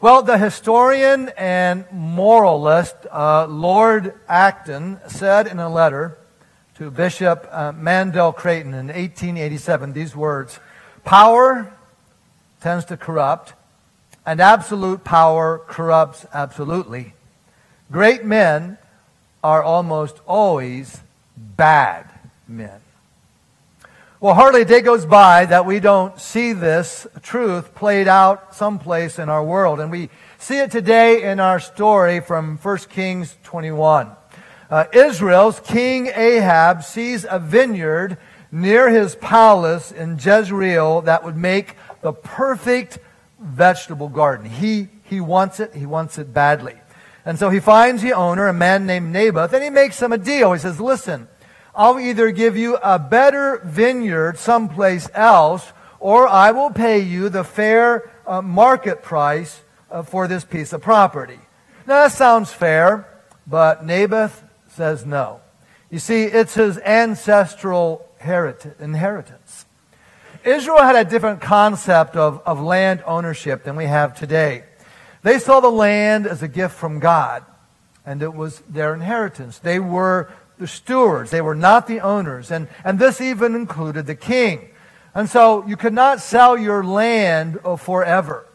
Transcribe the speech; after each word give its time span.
Well, 0.00 0.22
the 0.22 0.38
historian 0.38 1.30
and 1.36 1.84
moralist 1.90 2.94
uh, 3.10 3.48
Lord 3.48 4.14
Acton 4.28 5.00
said 5.08 5.48
in 5.48 5.58
a 5.58 5.68
letter 5.68 6.16
to 6.76 6.88
Bishop 6.92 7.48
uh, 7.50 7.72
Mandell 7.72 8.32
Creighton 8.32 8.74
in 8.74 8.86
1887 8.86 9.94
these 9.94 10.14
words 10.14 10.60
Power 11.04 11.72
tends 12.60 12.84
to 12.84 12.96
corrupt, 12.96 13.54
and 14.24 14.40
absolute 14.40 15.02
power 15.02 15.62
corrupts 15.66 16.24
absolutely. 16.32 17.14
Great 17.90 18.24
men 18.24 18.78
are 19.42 19.64
almost 19.64 20.20
always 20.28 21.00
bad 21.36 22.08
men. 22.46 22.78
Well, 24.20 24.34
hardly 24.34 24.62
a 24.62 24.64
day 24.64 24.80
goes 24.80 25.06
by 25.06 25.46
that 25.46 25.64
we 25.64 25.78
don't 25.78 26.18
see 26.18 26.52
this 26.52 27.06
truth 27.22 27.72
played 27.76 28.08
out 28.08 28.52
someplace 28.52 29.16
in 29.16 29.28
our 29.28 29.44
world. 29.44 29.78
And 29.78 29.92
we 29.92 30.10
see 30.38 30.58
it 30.58 30.72
today 30.72 31.30
in 31.30 31.38
our 31.38 31.60
story 31.60 32.18
from 32.18 32.58
1 32.58 32.78
Kings 32.90 33.36
21. 33.44 34.10
Uh, 34.68 34.86
Israel's 34.92 35.60
King 35.60 36.08
Ahab 36.08 36.82
sees 36.82 37.26
a 37.30 37.38
vineyard 37.38 38.18
near 38.50 38.90
his 38.90 39.14
palace 39.14 39.92
in 39.92 40.18
Jezreel 40.18 41.02
that 41.02 41.22
would 41.22 41.36
make 41.36 41.76
the 42.00 42.12
perfect 42.12 42.98
vegetable 43.38 44.08
garden. 44.08 44.50
He, 44.50 44.88
he 45.04 45.20
wants 45.20 45.60
it. 45.60 45.74
He 45.74 45.86
wants 45.86 46.18
it 46.18 46.34
badly. 46.34 46.74
And 47.24 47.38
so 47.38 47.50
he 47.50 47.60
finds 47.60 48.02
the 48.02 48.14
owner, 48.14 48.48
a 48.48 48.52
man 48.52 48.84
named 48.84 49.12
Naboth, 49.12 49.52
and 49.52 49.62
he 49.62 49.70
makes 49.70 50.02
him 50.02 50.10
a 50.10 50.18
deal. 50.18 50.52
He 50.54 50.58
says, 50.58 50.80
listen, 50.80 51.28
I'll 51.78 52.00
either 52.00 52.32
give 52.32 52.56
you 52.56 52.76
a 52.76 52.98
better 52.98 53.60
vineyard 53.64 54.36
someplace 54.36 55.08
else, 55.14 55.64
or 56.00 56.26
I 56.26 56.50
will 56.50 56.70
pay 56.70 56.98
you 56.98 57.28
the 57.28 57.44
fair 57.44 58.10
uh, 58.26 58.42
market 58.42 59.00
price 59.00 59.62
uh, 59.88 60.02
for 60.02 60.26
this 60.26 60.44
piece 60.44 60.72
of 60.72 60.82
property. 60.82 61.38
Now, 61.86 62.02
that 62.02 62.10
sounds 62.10 62.52
fair, 62.52 63.08
but 63.46 63.86
Naboth 63.86 64.42
says 64.70 65.06
no. 65.06 65.40
You 65.88 66.00
see, 66.00 66.24
it's 66.24 66.54
his 66.54 66.78
ancestral 66.78 68.04
inheritance. 68.20 69.64
Israel 70.44 70.82
had 70.82 70.96
a 70.96 71.08
different 71.08 71.40
concept 71.40 72.16
of, 72.16 72.42
of 72.44 72.60
land 72.60 73.04
ownership 73.06 73.62
than 73.62 73.76
we 73.76 73.84
have 73.84 74.18
today. 74.18 74.64
They 75.22 75.38
saw 75.38 75.60
the 75.60 75.70
land 75.70 76.26
as 76.26 76.42
a 76.42 76.48
gift 76.48 76.74
from 76.74 76.98
God, 76.98 77.44
and 78.04 78.20
it 78.20 78.34
was 78.34 78.58
their 78.68 78.94
inheritance. 78.94 79.58
They 79.58 79.78
were 79.78 80.28
the 80.58 80.66
stewards. 80.66 81.30
They 81.30 81.40
were 81.40 81.54
not 81.54 81.86
the 81.86 82.00
owners. 82.00 82.50
And, 82.50 82.68
and 82.84 82.98
this 82.98 83.20
even 83.20 83.54
included 83.54 84.06
the 84.06 84.14
king. 84.14 84.70
And 85.14 85.28
so 85.28 85.66
you 85.66 85.76
could 85.76 85.92
not 85.92 86.20
sell 86.20 86.58
your 86.58 86.84
land 86.84 87.58
uh, 87.64 87.76
forever. 87.76 88.46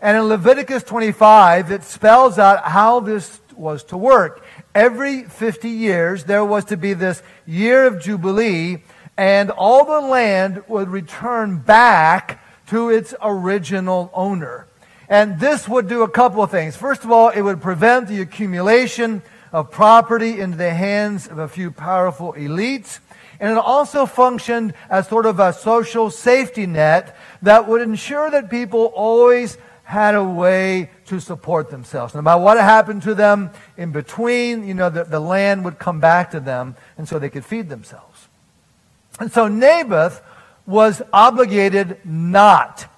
And 0.00 0.16
in 0.16 0.24
Leviticus 0.24 0.82
25, 0.82 1.70
it 1.70 1.82
spells 1.82 2.38
out 2.38 2.64
how 2.64 3.00
this 3.00 3.40
was 3.54 3.82
to 3.84 3.96
work. 3.96 4.44
Every 4.74 5.24
50 5.24 5.68
years, 5.68 6.24
there 6.24 6.44
was 6.44 6.66
to 6.66 6.76
be 6.76 6.92
this 6.92 7.22
year 7.46 7.86
of 7.86 8.00
Jubilee, 8.00 8.82
and 9.16 9.50
all 9.50 9.84
the 9.84 10.06
land 10.06 10.62
would 10.68 10.88
return 10.88 11.58
back 11.58 12.42
to 12.68 12.90
its 12.90 13.14
original 13.22 14.10
owner. 14.12 14.66
And 15.08 15.40
this 15.40 15.68
would 15.68 15.88
do 15.88 16.02
a 16.02 16.08
couple 16.08 16.42
of 16.42 16.50
things. 16.50 16.76
First 16.76 17.04
of 17.04 17.10
all, 17.10 17.30
it 17.30 17.40
would 17.40 17.62
prevent 17.62 18.08
the 18.08 18.20
accumulation 18.20 19.22
of 19.56 19.70
property 19.70 20.38
into 20.38 20.54
the 20.54 20.74
hands 20.74 21.26
of 21.26 21.38
a 21.38 21.48
few 21.48 21.70
powerful 21.70 22.34
elites. 22.34 22.98
And 23.40 23.52
it 23.52 23.56
also 23.56 24.04
functioned 24.04 24.74
as 24.90 25.08
sort 25.08 25.24
of 25.24 25.40
a 25.40 25.54
social 25.54 26.10
safety 26.10 26.66
net 26.66 27.16
that 27.40 27.66
would 27.66 27.80
ensure 27.80 28.30
that 28.30 28.50
people 28.50 28.92
always 28.94 29.56
had 29.84 30.14
a 30.14 30.22
way 30.22 30.90
to 31.06 31.20
support 31.20 31.70
themselves. 31.70 32.14
No 32.14 32.20
matter 32.20 32.38
what 32.38 32.58
happened 32.58 33.02
to 33.04 33.14
them 33.14 33.48
in 33.78 33.92
between, 33.92 34.68
you 34.68 34.74
know, 34.74 34.90
the, 34.90 35.04
the 35.04 35.20
land 35.20 35.64
would 35.64 35.78
come 35.78 36.00
back 36.00 36.32
to 36.32 36.40
them, 36.40 36.76
and 36.98 37.08
so 37.08 37.18
they 37.18 37.30
could 37.30 37.44
feed 37.44 37.70
themselves. 37.70 38.28
And 39.18 39.32
so 39.32 39.48
Naboth 39.48 40.20
was 40.66 41.00
obligated 41.14 41.98
not 42.04 42.92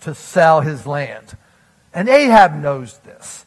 to 0.00 0.16
sell 0.16 0.60
his 0.60 0.88
land. 0.88 1.36
And 1.94 2.08
Ahab 2.08 2.56
knows 2.56 2.98
this 2.98 3.46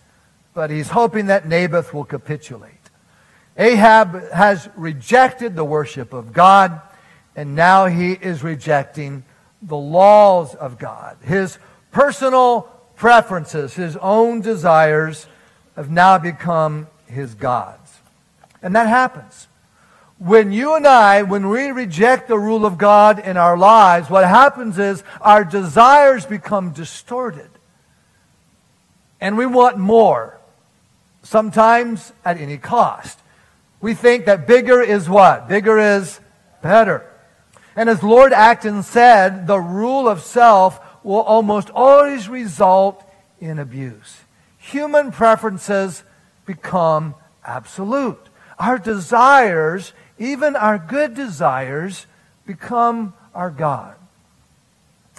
but 0.53 0.69
he's 0.69 0.89
hoping 0.89 1.27
that 1.27 1.47
Naboth 1.47 1.93
will 1.93 2.05
capitulate. 2.05 2.71
Ahab 3.57 4.31
has 4.31 4.69
rejected 4.75 5.55
the 5.55 5.65
worship 5.65 6.13
of 6.13 6.33
God, 6.33 6.81
and 7.35 7.55
now 7.55 7.85
he 7.85 8.13
is 8.13 8.43
rejecting 8.43 9.23
the 9.61 9.77
laws 9.77 10.55
of 10.55 10.77
God. 10.77 11.17
His 11.23 11.57
personal 11.91 12.63
preferences, 12.95 13.73
his 13.73 13.95
own 13.97 14.41
desires, 14.41 15.27
have 15.75 15.89
now 15.89 16.17
become 16.17 16.87
his 17.07 17.33
gods. 17.35 17.99
And 18.61 18.75
that 18.75 18.87
happens. 18.87 19.47
When 20.19 20.51
you 20.51 20.75
and 20.75 20.87
I, 20.87 21.23
when 21.23 21.49
we 21.49 21.71
reject 21.71 22.27
the 22.27 22.39
rule 22.39 22.65
of 22.65 22.77
God 22.77 23.19
in 23.19 23.35
our 23.35 23.57
lives, 23.57 24.09
what 24.09 24.25
happens 24.25 24.79
is 24.79 25.03
our 25.21 25.43
desires 25.43 26.25
become 26.25 26.71
distorted. 26.71 27.49
And 29.19 29.37
we 29.37 29.45
want 29.45 29.77
more 29.77 30.39
sometimes 31.23 32.13
at 32.23 32.37
any 32.37 32.57
cost. 32.57 33.19
We 33.81 33.93
think 33.93 34.25
that 34.25 34.47
bigger 34.47 34.81
is 34.81 35.09
what? 35.09 35.47
Bigger 35.47 35.79
is 35.79 36.19
better. 36.61 37.09
And 37.75 37.89
as 37.89 38.03
Lord 38.03 38.31
Acton 38.31 38.83
said, 38.83 39.47
the 39.47 39.59
rule 39.59 40.07
of 40.07 40.21
self 40.21 40.79
will 41.03 41.21
almost 41.21 41.69
always 41.71 42.29
result 42.29 43.03
in 43.39 43.59
abuse. 43.59 44.21
Human 44.57 45.11
preferences 45.11 46.03
become 46.45 47.15
absolute. 47.43 48.19
Our 48.59 48.77
desires, 48.77 49.91
even 50.17 50.55
our 50.55 50.77
good 50.77 51.15
desires, 51.15 52.05
become 52.45 53.13
our 53.33 53.49
God. 53.49 53.95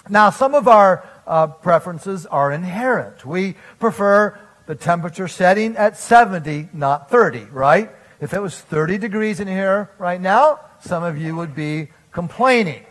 Now, 0.09 0.29
some 0.29 0.55
of 0.55 0.67
our 0.67 1.03
uh, 1.27 1.47
preferences 1.47 2.25
are 2.25 2.51
inherent. 2.51 3.25
We 3.25 3.55
prefer 3.79 4.39
the 4.65 4.75
temperature 4.75 5.27
setting 5.27 5.75
at 5.77 5.97
70, 5.97 6.69
not 6.73 7.09
30, 7.09 7.45
right? 7.45 7.91
If 8.19 8.33
it 8.33 8.41
was 8.41 8.59
30 8.59 8.97
degrees 8.97 9.39
in 9.39 9.47
here 9.47 9.91
right 9.97 10.19
now, 10.19 10.59
some 10.79 11.03
of 11.03 11.17
you 11.17 11.35
would 11.35 11.55
be 11.55 11.89
complaining. 12.11 12.85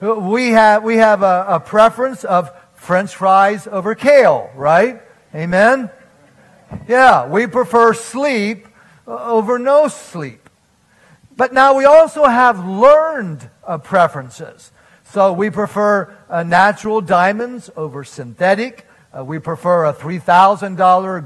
We 0.00 0.48
have, 0.48 0.82
we 0.82 0.96
have 0.96 1.22
a, 1.22 1.44
a 1.48 1.60
preference 1.60 2.24
of 2.24 2.50
french 2.74 3.14
fries 3.14 3.66
over 3.66 3.94
kale, 3.94 4.50
right? 4.56 5.00
Amen? 5.34 5.90
Yeah, 6.88 7.28
we 7.28 7.46
prefer 7.46 7.94
sleep 7.94 8.66
over 9.06 9.58
no 9.58 9.88
sleep. 9.88 10.48
But 11.36 11.52
now 11.52 11.76
we 11.76 11.84
also 11.84 12.24
have 12.24 12.66
learned 12.66 13.48
uh, 13.64 13.78
preferences. 13.78 14.72
So 15.04 15.32
we 15.32 15.50
prefer 15.50 16.16
uh, 16.28 16.42
natural 16.42 17.00
diamonds 17.00 17.70
over 17.76 18.04
synthetic. 18.04 18.86
Uh, 19.16 19.22
we 19.22 19.38
prefer 19.38 19.86
a 19.86 19.92
$3,000 19.92 20.76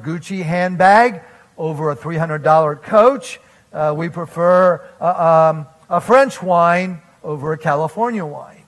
Gucci 0.04 0.42
handbag 0.42 1.22
over 1.56 1.90
a 1.90 1.96
$300 1.96 2.82
coach. 2.82 3.40
Uh, 3.72 3.94
we 3.96 4.08
prefer 4.08 4.84
uh, 5.00 5.52
um, 5.54 5.66
a 5.88 6.00
French 6.00 6.42
wine 6.42 7.00
over 7.22 7.52
a 7.52 7.58
California 7.58 8.24
wine. 8.24 8.64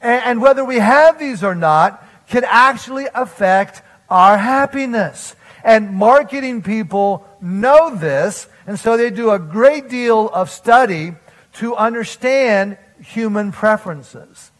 And, 0.00 0.22
and 0.24 0.42
whether 0.42 0.64
we 0.64 0.76
have 0.76 1.18
these 1.18 1.42
or 1.42 1.54
not 1.54 2.06
can 2.28 2.44
actually 2.46 3.06
affect 3.14 3.82
our 4.10 4.36
happiness. 4.36 5.34
And 5.64 5.94
marketing 5.94 6.62
people 6.62 7.26
know 7.40 7.94
this, 7.94 8.48
and 8.66 8.78
so 8.78 8.96
they 8.96 9.10
do 9.10 9.30
a 9.30 9.38
great 9.38 9.88
deal 9.88 10.28
of 10.28 10.50
study 10.50 11.14
to 11.54 11.76
understand 11.76 12.76
human 13.00 13.52
preferences. 13.52 14.50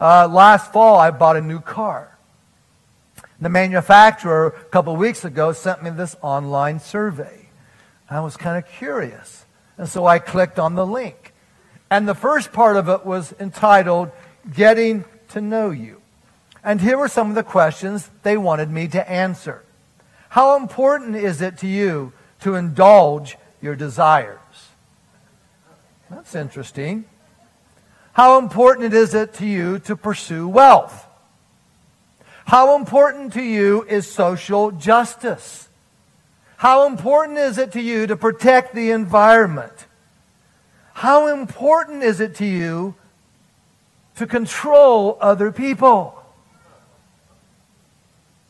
Uh, 0.00 0.26
last 0.28 0.72
fall, 0.72 0.98
I 0.98 1.10
bought 1.10 1.36
a 1.36 1.40
new 1.40 1.60
car. 1.60 2.15
The 3.40 3.48
manufacturer, 3.48 4.46
a 4.46 4.64
couple 4.64 4.94
of 4.94 4.98
weeks 4.98 5.24
ago, 5.24 5.52
sent 5.52 5.82
me 5.82 5.90
this 5.90 6.16
online 6.22 6.80
survey. 6.80 7.48
I 8.08 8.20
was 8.20 8.36
kind 8.36 8.56
of 8.56 8.70
curious. 8.70 9.44
And 9.76 9.88
so 9.88 10.06
I 10.06 10.18
clicked 10.18 10.58
on 10.58 10.74
the 10.74 10.86
link. 10.86 11.34
And 11.90 12.08
the 12.08 12.14
first 12.14 12.52
part 12.52 12.76
of 12.76 12.88
it 12.88 13.04
was 13.04 13.34
entitled, 13.38 14.10
Getting 14.52 15.04
to 15.28 15.40
Know 15.40 15.70
You. 15.70 16.00
And 16.64 16.80
here 16.80 16.98
were 16.98 17.08
some 17.08 17.28
of 17.28 17.34
the 17.34 17.42
questions 17.42 18.10
they 18.22 18.36
wanted 18.36 18.70
me 18.70 18.88
to 18.88 19.10
answer. 19.10 19.64
How 20.30 20.56
important 20.56 21.14
is 21.14 21.40
it 21.40 21.58
to 21.58 21.66
you 21.66 22.12
to 22.40 22.54
indulge 22.54 23.36
your 23.60 23.76
desires? 23.76 24.38
That's 26.10 26.34
interesting. 26.34 27.04
How 28.12 28.38
important 28.38 28.94
is 28.94 29.14
it 29.14 29.34
to 29.34 29.46
you 29.46 29.78
to 29.80 29.96
pursue 29.96 30.48
wealth? 30.48 31.05
How 32.46 32.76
important 32.76 33.32
to 33.32 33.42
you 33.42 33.82
is 33.88 34.08
social 34.08 34.70
justice? 34.70 35.68
How 36.56 36.86
important 36.86 37.38
is 37.38 37.58
it 37.58 37.72
to 37.72 37.80
you 37.80 38.06
to 38.06 38.16
protect 38.16 38.72
the 38.72 38.92
environment? 38.92 39.72
How 40.94 41.26
important 41.26 42.04
is 42.04 42.20
it 42.20 42.36
to 42.36 42.46
you 42.46 42.94
to 44.14 44.28
control 44.28 45.18
other 45.20 45.50
people? 45.50 46.22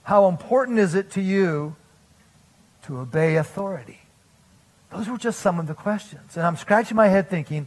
How 0.02 0.28
important 0.28 0.78
is 0.78 0.94
it 0.94 1.12
to 1.12 1.22
you 1.22 1.74
to 2.82 2.98
obey 2.98 3.36
authority? 3.36 4.00
Those 4.92 5.08
were 5.08 5.16
just 5.16 5.40
some 5.40 5.58
of 5.58 5.68
the 5.68 5.74
questions. 5.74 6.36
And 6.36 6.44
I'm 6.44 6.58
scratching 6.58 6.98
my 6.98 7.08
head 7.08 7.30
thinking, 7.30 7.66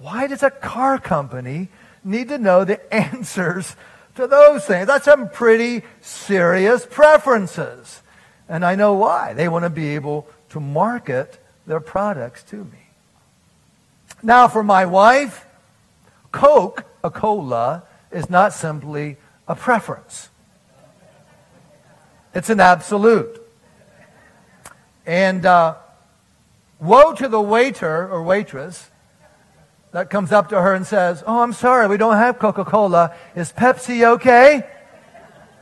why 0.00 0.26
does 0.26 0.42
a 0.42 0.50
car 0.50 0.98
company 0.98 1.68
need 2.02 2.30
to 2.30 2.38
know 2.38 2.64
the 2.64 2.92
answers 2.92 3.76
to 4.18 4.26
those 4.26 4.64
things? 4.64 4.86
That's 4.86 5.04
some 5.04 5.28
pretty 5.28 5.82
serious 6.00 6.84
preferences. 6.84 8.02
And 8.48 8.64
I 8.64 8.74
know 8.74 8.92
why. 8.94 9.32
They 9.32 9.48
want 9.48 9.64
to 9.64 9.70
be 9.70 9.94
able 9.94 10.26
to 10.50 10.60
market 10.60 11.38
their 11.66 11.80
products 11.80 12.42
to 12.44 12.56
me. 12.56 12.88
Now, 14.22 14.48
for 14.48 14.64
my 14.64 14.86
wife, 14.86 15.46
Coke, 16.32 16.84
a 17.04 17.10
cola, 17.10 17.84
is 18.10 18.28
not 18.28 18.52
simply 18.52 19.18
a 19.46 19.54
preference. 19.54 20.30
It's 22.34 22.50
an 22.50 22.58
absolute. 22.58 23.40
And 25.06 25.46
uh, 25.46 25.76
woe 26.80 27.14
to 27.14 27.28
the 27.28 27.40
waiter 27.40 28.08
or 28.08 28.22
waitress 28.24 28.90
that 29.92 30.10
comes 30.10 30.32
up 30.32 30.50
to 30.50 30.60
her 30.60 30.74
and 30.74 30.86
says, 30.86 31.22
Oh, 31.26 31.42
I'm 31.42 31.52
sorry, 31.52 31.88
we 31.88 31.96
don't 31.96 32.16
have 32.16 32.38
Coca 32.38 32.64
Cola. 32.64 33.14
Is 33.34 33.52
Pepsi 33.52 34.06
okay? 34.14 34.68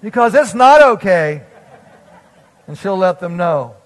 Because 0.02 0.34
it's 0.34 0.55
not 0.55 0.82
okay. 0.82 1.44
And 2.67 2.76
she'll 2.76 2.96
let 2.96 3.20
them 3.20 3.37
know. 3.37 3.76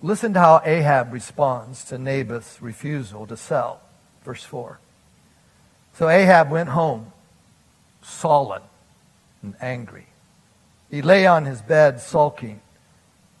Listen 0.00 0.32
to 0.34 0.40
how 0.40 0.62
Ahab 0.64 1.12
responds 1.12 1.84
to 1.86 1.98
Naboth's 1.98 2.62
refusal 2.62 3.26
to 3.26 3.36
sell. 3.36 3.80
Verse 4.24 4.44
4. 4.44 4.78
So 5.94 6.08
Ahab 6.08 6.50
went 6.50 6.68
home, 6.68 7.12
sullen 8.02 8.62
and 9.42 9.54
angry. 9.60 10.06
He 10.90 11.02
lay 11.02 11.26
on 11.26 11.44
his 11.44 11.60
bed, 11.60 12.00
sulking, 12.00 12.60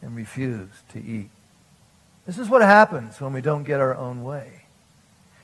and 0.02 0.16
refused 0.16 0.88
to 0.90 0.98
eat. 1.02 1.30
This 2.28 2.38
is 2.38 2.50
what 2.50 2.60
happens 2.60 3.18
when 3.22 3.32
we 3.32 3.40
don't 3.40 3.62
get 3.62 3.80
our 3.80 3.96
own 3.96 4.22
way. 4.22 4.64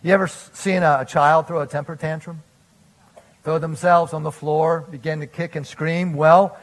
You 0.02 0.12
ever 0.12 0.28
seen 0.28 0.82
a, 0.82 0.98
a 1.00 1.06
child 1.06 1.46
throw 1.46 1.62
a 1.62 1.66
temper 1.66 1.96
tantrum? 1.96 2.42
Throw 3.42 3.58
themselves 3.58 4.12
on 4.12 4.22
the 4.22 4.30
floor, 4.30 4.86
begin 4.90 5.20
to 5.20 5.26
kick 5.26 5.56
and 5.56 5.66
scream? 5.66 6.12
Well, 6.12 6.58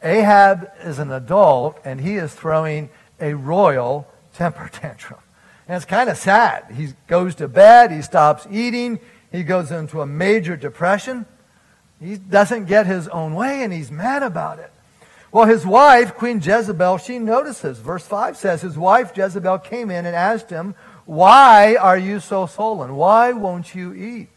Ahab 0.00 0.70
is 0.84 1.00
an 1.00 1.10
adult, 1.10 1.80
and 1.84 2.00
he 2.00 2.14
is 2.14 2.32
throwing 2.32 2.88
a 3.20 3.34
royal 3.34 4.06
temper 4.32 4.68
tantrum. 4.72 5.18
And 5.66 5.74
it's 5.74 5.84
kind 5.84 6.08
of 6.08 6.16
sad. 6.16 6.66
He 6.72 6.90
goes 7.08 7.34
to 7.34 7.48
bed, 7.48 7.90
he 7.90 8.02
stops 8.02 8.46
eating, 8.52 9.00
he 9.32 9.42
goes 9.42 9.72
into 9.72 10.00
a 10.02 10.06
major 10.06 10.56
depression. 10.56 11.26
He 12.00 12.16
doesn't 12.16 12.66
get 12.66 12.86
his 12.86 13.08
own 13.08 13.34
way, 13.34 13.64
and 13.64 13.72
he's 13.72 13.90
mad 13.90 14.22
about 14.22 14.60
it. 14.60 14.70
Well, 15.30 15.46
his 15.46 15.66
wife, 15.66 16.14
Queen 16.14 16.40
Jezebel, 16.40 16.98
she 16.98 17.18
notices. 17.18 17.78
Verse 17.78 18.06
5 18.06 18.36
says, 18.36 18.62
His 18.62 18.78
wife 18.78 19.14
Jezebel 19.14 19.58
came 19.58 19.90
in 19.90 20.06
and 20.06 20.16
asked 20.16 20.48
him, 20.48 20.74
Why 21.04 21.76
are 21.76 21.98
you 21.98 22.20
so 22.20 22.46
sullen? 22.46 22.96
Why 22.96 23.32
won't 23.32 23.74
you 23.74 23.92
eat? 23.92 24.30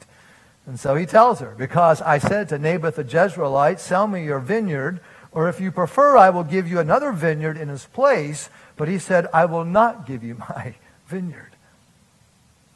And 0.66 0.80
so 0.80 0.96
he 0.96 1.06
tells 1.06 1.40
her, 1.40 1.56
Because 1.58 2.02
I 2.02 2.18
said 2.18 2.50
to 2.50 2.60
Naboth 2.60 2.98
the 2.98 3.06
Jezreelite, 3.06 3.80
Sell 3.80 4.06
me 4.06 4.26
your 4.26 4.40
vineyard, 4.40 5.00
or 5.32 5.48
if 5.48 5.62
you 5.62 5.72
prefer, 5.72 6.18
I 6.18 6.30
will 6.30 6.44
give 6.44 6.68
you 6.68 6.80
another 6.80 7.14
vineyard 7.14 7.58
in 7.58 7.70
his 7.70 7.86
place. 7.86 8.50
But 8.76 8.90
he 8.90 9.00
said, 9.00 9.28
I 9.34 9.46
will 9.46 9.66
not 9.66 10.06
give 10.06 10.24
you 10.24 10.36
my 10.50 10.76
vineyard. 11.08 11.52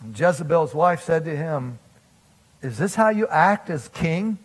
And 0.02 0.18
Jezebel's 0.18 0.74
wife 0.74 1.02
said 1.04 1.26
to 1.26 1.36
him, 1.36 1.80
Is 2.62 2.78
this 2.78 2.96
how 2.96 3.10
you 3.10 3.28
act 3.28 3.70
as 3.70 3.90
king 3.90 4.38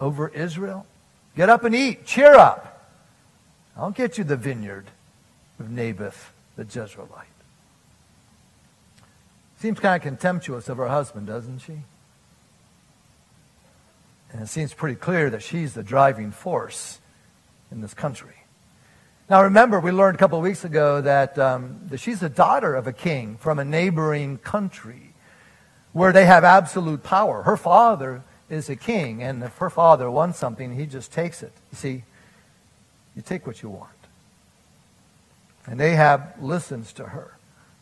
over 0.00 0.28
Israel? 0.28 0.86
Get 1.36 1.50
up 1.50 1.64
and 1.64 1.74
eat. 1.74 2.06
Cheer 2.06 2.34
up. 2.34 2.90
I'll 3.76 3.90
get 3.90 4.16
you 4.16 4.24
the 4.24 4.36
vineyard 4.36 4.86
of 5.60 5.70
Naboth 5.70 6.32
the 6.56 6.64
Jezreelite. 6.64 7.24
Seems 9.58 9.78
kind 9.78 9.96
of 9.96 10.02
contemptuous 10.02 10.68
of 10.68 10.78
her 10.78 10.88
husband, 10.88 11.26
doesn't 11.26 11.58
she? 11.58 11.78
And 14.32 14.42
it 14.42 14.48
seems 14.48 14.74
pretty 14.74 14.96
clear 14.96 15.30
that 15.30 15.42
she's 15.42 15.74
the 15.74 15.82
driving 15.82 16.30
force 16.30 16.98
in 17.70 17.80
this 17.80 17.94
country. 17.94 18.34
Now, 19.28 19.42
remember, 19.42 19.80
we 19.80 19.90
learned 19.90 20.14
a 20.14 20.18
couple 20.18 20.38
of 20.38 20.42
weeks 20.42 20.64
ago 20.64 21.00
that, 21.00 21.38
um, 21.38 21.80
that 21.88 21.98
she's 21.98 22.20
the 22.20 22.28
daughter 22.28 22.74
of 22.74 22.86
a 22.86 22.92
king 22.92 23.36
from 23.38 23.58
a 23.58 23.64
neighboring 23.64 24.38
country 24.38 25.14
where 25.92 26.12
they 26.12 26.26
have 26.26 26.44
absolute 26.44 27.02
power. 27.02 27.42
Her 27.42 27.56
father 27.56 28.22
is 28.48 28.68
a 28.68 28.76
king, 28.76 29.22
and 29.22 29.42
if 29.42 29.56
her 29.58 29.70
father 29.70 30.10
wants 30.10 30.38
something, 30.38 30.74
he 30.74 30.86
just 30.86 31.12
takes 31.12 31.42
it. 31.42 31.52
You 31.72 31.76
see, 31.76 32.04
you 33.14 33.22
take 33.22 33.46
what 33.46 33.62
you 33.62 33.68
want. 33.68 33.90
And 35.66 35.80
Ahab 35.80 36.34
listens 36.40 36.92
to 36.94 37.06
her 37.06 37.32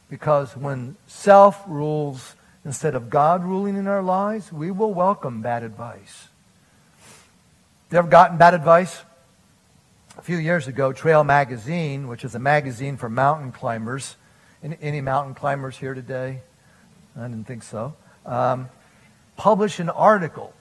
because 0.08 0.56
when 0.56 0.96
self 1.06 1.62
rules 1.66 2.34
instead 2.64 2.94
of 2.94 3.11
God 3.11 3.44
ruling 3.44 3.76
in 3.76 3.87
our 3.87 4.02
lives, 4.02 4.52
we 4.52 4.70
will 4.70 4.94
welcome 4.94 5.43
bad 5.43 5.62
advice. 5.62 6.28
You 7.90 7.99
ever 7.99 8.08
gotten 8.08 8.38
bad 8.38 8.55
advice? 8.55 9.02
A 10.17 10.22
few 10.22 10.37
years 10.37 10.67
ago, 10.67 10.93
Trail 10.93 11.25
Magazine, 11.25 12.08
which 12.08 12.25
is 12.25 12.34
a 12.34 12.38
magazine 12.38 12.96
for 12.96 13.08
mountain 13.08 13.52
climbers, 13.52 14.17
any, 14.62 15.00
mountain 15.00 15.34
climbers 15.34 15.76
here 15.76 15.93
today? 15.93 16.40
I 17.17 17.22
didn't 17.22 17.46
think 17.46 17.62
so. 17.62 17.94
Um, 18.25 18.69
published 19.36 19.81
an 19.81 19.90
article. 19.90 20.52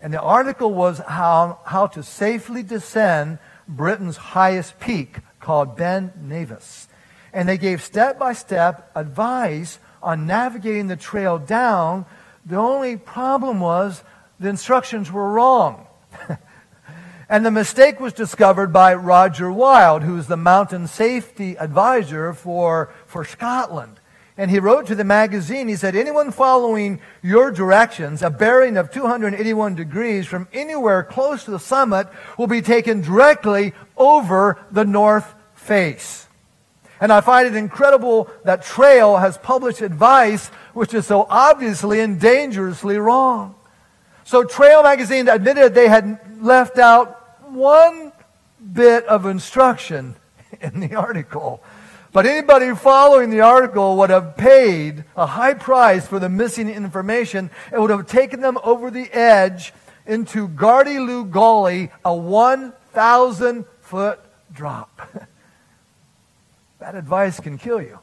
And 0.00 0.12
the 0.12 0.20
article 0.20 0.72
was 0.72 0.98
how, 0.98 1.58
how 1.64 1.88
to 1.88 2.02
safely 2.02 2.62
descend 2.62 3.38
Britain's 3.66 4.16
highest 4.16 4.78
peak 4.78 5.18
called 5.40 5.76
Ben 5.76 6.12
Nevis. 6.20 6.88
And 7.32 7.48
they 7.48 7.58
gave 7.58 7.82
step 7.82 8.18
by 8.18 8.32
step 8.32 8.90
advice 8.94 9.78
on 10.02 10.26
navigating 10.26 10.86
the 10.86 10.96
trail 10.96 11.38
down. 11.38 12.06
The 12.46 12.56
only 12.56 12.96
problem 12.96 13.60
was 13.60 14.02
the 14.40 14.48
instructions 14.48 15.10
were 15.10 15.32
wrong. 15.32 15.86
and 17.28 17.44
the 17.44 17.50
mistake 17.50 18.00
was 18.00 18.12
discovered 18.12 18.72
by 18.72 18.94
Roger 18.94 19.52
Wilde, 19.52 20.04
who 20.04 20.16
is 20.16 20.28
the 20.28 20.36
mountain 20.36 20.86
safety 20.86 21.58
advisor 21.58 22.32
for, 22.32 22.92
for 23.06 23.24
Scotland. 23.24 23.97
And 24.38 24.52
he 24.52 24.60
wrote 24.60 24.86
to 24.86 24.94
the 24.94 25.02
magazine, 25.02 25.66
he 25.66 25.74
said, 25.74 25.96
anyone 25.96 26.30
following 26.30 27.00
your 27.22 27.50
directions, 27.50 28.22
a 28.22 28.30
bearing 28.30 28.76
of 28.76 28.92
281 28.92 29.74
degrees 29.74 30.26
from 30.26 30.46
anywhere 30.52 31.02
close 31.02 31.44
to 31.44 31.50
the 31.50 31.58
summit 31.58 32.06
will 32.38 32.46
be 32.46 32.62
taken 32.62 33.00
directly 33.00 33.74
over 33.96 34.58
the 34.70 34.84
north 34.84 35.34
face. 35.54 36.28
And 37.00 37.12
I 37.12 37.20
find 37.20 37.48
it 37.48 37.56
incredible 37.56 38.30
that 38.44 38.62
Trail 38.62 39.16
has 39.16 39.36
published 39.38 39.82
advice 39.82 40.50
which 40.72 40.94
is 40.94 41.06
so 41.06 41.26
obviously 41.28 41.98
and 41.98 42.20
dangerously 42.20 42.98
wrong. 42.98 43.56
So 44.22 44.44
Trail 44.44 44.84
magazine 44.84 45.28
admitted 45.28 45.74
they 45.74 45.88
had 45.88 46.20
left 46.40 46.78
out 46.78 47.42
one 47.50 48.12
bit 48.72 49.04
of 49.06 49.26
instruction 49.26 50.14
in 50.60 50.78
the 50.78 50.94
article. 50.94 51.60
But 52.12 52.26
anybody 52.26 52.74
following 52.74 53.30
the 53.30 53.40
article 53.40 53.96
would 53.98 54.10
have 54.10 54.36
paid 54.36 55.04
a 55.16 55.26
high 55.26 55.54
price 55.54 56.06
for 56.06 56.18
the 56.18 56.28
missing 56.28 56.68
information. 56.68 57.50
It 57.72 57.78
would 57.78 57.90
have 57.90 58.06
taken 58.06 58.40
them 58.40 58.58
over 58.64 58.90
the 58.90 59.12
edge 59.12 59.74
into 60.06 60.48
Gardyloo 60.48 61.30
Gully, 61.30 61.90
a 62.04 62.14
1,000 62.14 63.64
foot 63.82 64.20
drop. 64.52 65.00
Bad 66.80 66.94
advice 66.94 67.40
can 67.40 67.58
kill 67.58 67.82
you. 67.82 67.98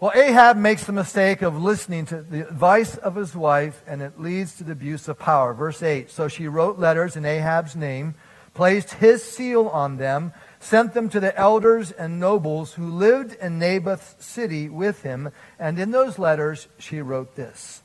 Well, 0.00 0.12
Ahab 0.14 0.56
makes 0.56 0.84
the 0.84 0.92
mistake 0.92 1.42
of 1.42 1.62
listening 1.62 2.06
to 2.06 2.22
the 2.22 2.48
advice 2.48 2.96
of 2.96 3.16
his 3.16 3.34
wife, 3.34 3.82
and 3.86 4.00
it 4.00 4.18
leads 4.18 4.56
to 4.56 4.64
the 4.64 4.72
abuse 4.72 5.08
of 5.08 5.18
power. 5.18 5.52
Verse 5.52 5.82
8 5.82 6.10
So 6.10 6.26
she 6.26 6.48
wrote 6.48 6.78
letters 6.78 7.16
in 7.16 7.26
Ahab's 7.26 7.76
name, 7.76 8.14
placed 8.54 8.94
his 8.94 9.22
seal 9.22 9.68
on 9.68 9.98
them, 9.98 10.32
sent 10.60 10.92
them 10.92 11.08
to 11.08 11.18
the 11.18 11.36
elders 11.36 11.90
and 11.90 12.20
nobles 12.20 12.74
who 12.74 12.86
lived 12.86 13.34
in 13.40 13.58
Naboth's 13.58 14.24
city 14.24 14.68
with 14.68 15.02
him. 15.02 15.32
And 15.58 15.78
in 15.78 15.90
those 15.90 16.18
letters, 16.18 16.68
she 16.78 17.00
wrote 17.00 17.34
this 17.34 17.82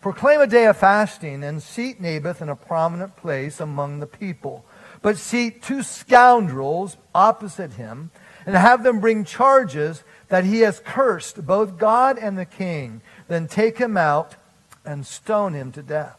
Proclaim 0.00 0.40
a 0.40 0.46
day 0.46 0.66
of 0.66 0.76
fasting 0.76 1.42
and 1.42 1.62
seat 1.62 2.00
Naboth 2.00 2.40
in 2.40 2.48
a 2.48 2.56
prominent 2.56 3.16
place 3.16 3.58
among 3.58 4.00
the 4.00 4.06
people. 4.06 4.64
But 5.02 5.16
seat 5.16 5.62
two 5.62 5.82
scoundrels 5.82 6.98
opposite 7.14 7.72
him 7.72 8.10
and 8.46 8.54
have 8.54 8.82
them 8.82 9.00
bring 9.00 9.24
charges 9.24 10.04
that 10.28 10.44
he 10.44 10.60
has 10.60 10.80
cursed 10.80 11.46
both 11.46 11.78
God 11.78 12.18
and 12.18 12.38
the 12.38 12.44
king. 12.44 13.00
Then 13.28 13.48
take 13.48 13.78
him 13.78 13.96
out 13.96 14.36
and 14.84 15.06
stone 15.06 15.54
him 15.54 15.72
to 15.72 15.82
death. 15.82 16.18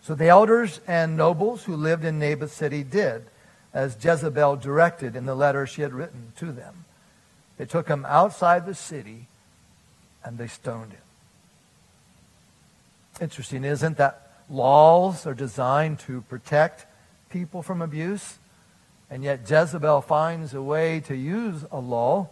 So 0.00 0.14
the 0.14 0.28
elders 0.28 0.80
and 0.86 1.16
nobles 1.16 1.64
who 1.64 1.76
lived 1.76 2.04
in 2.04 2.18
Naboth's 2.18 2.54
city 2.54 2.82
did 2.82 3.24
as 3.74 3.96
Jezebel 4.02 4.56
directed 4.56 5.16
in 5.16 5.26
the 5.26 5.34
letter 5.34 5.66
she 5.66 5.82
had 5.82 5.92
written 5.92 6.32
to 6.36 6.52
them. 6.52 6.84
They 7.56 7.64
took 7.64 7.88
him 7.88 8.04
outside 8.06 8.66
the 8.66 8.74
city 8.74 9.26
and 10.24 10.38
they 10.38 10.46
stoned 10.46 10.92
him. 10.92 11.00
Interesting, 13.20 13.64
isn't 13.64 13.98
that 13.98 14.32
laws 14.48 15.26
are 15.26 15.34
designed 15.34 15.98
to 16.00 16.22
protect 16.22 16.86
people 17.30 17.62
from 17.62 17.82
abuse? 17.82 18.38
And 19.10 19.22
yet 19.22 19.48
Jezebel 19.48 20.00
finds 20.02 20.54
a 20.54 20.62
way 20.62 21.00
to 21.00 21.14
use 21.14 21.64
a 21.70 21.78
law 21.78 22.30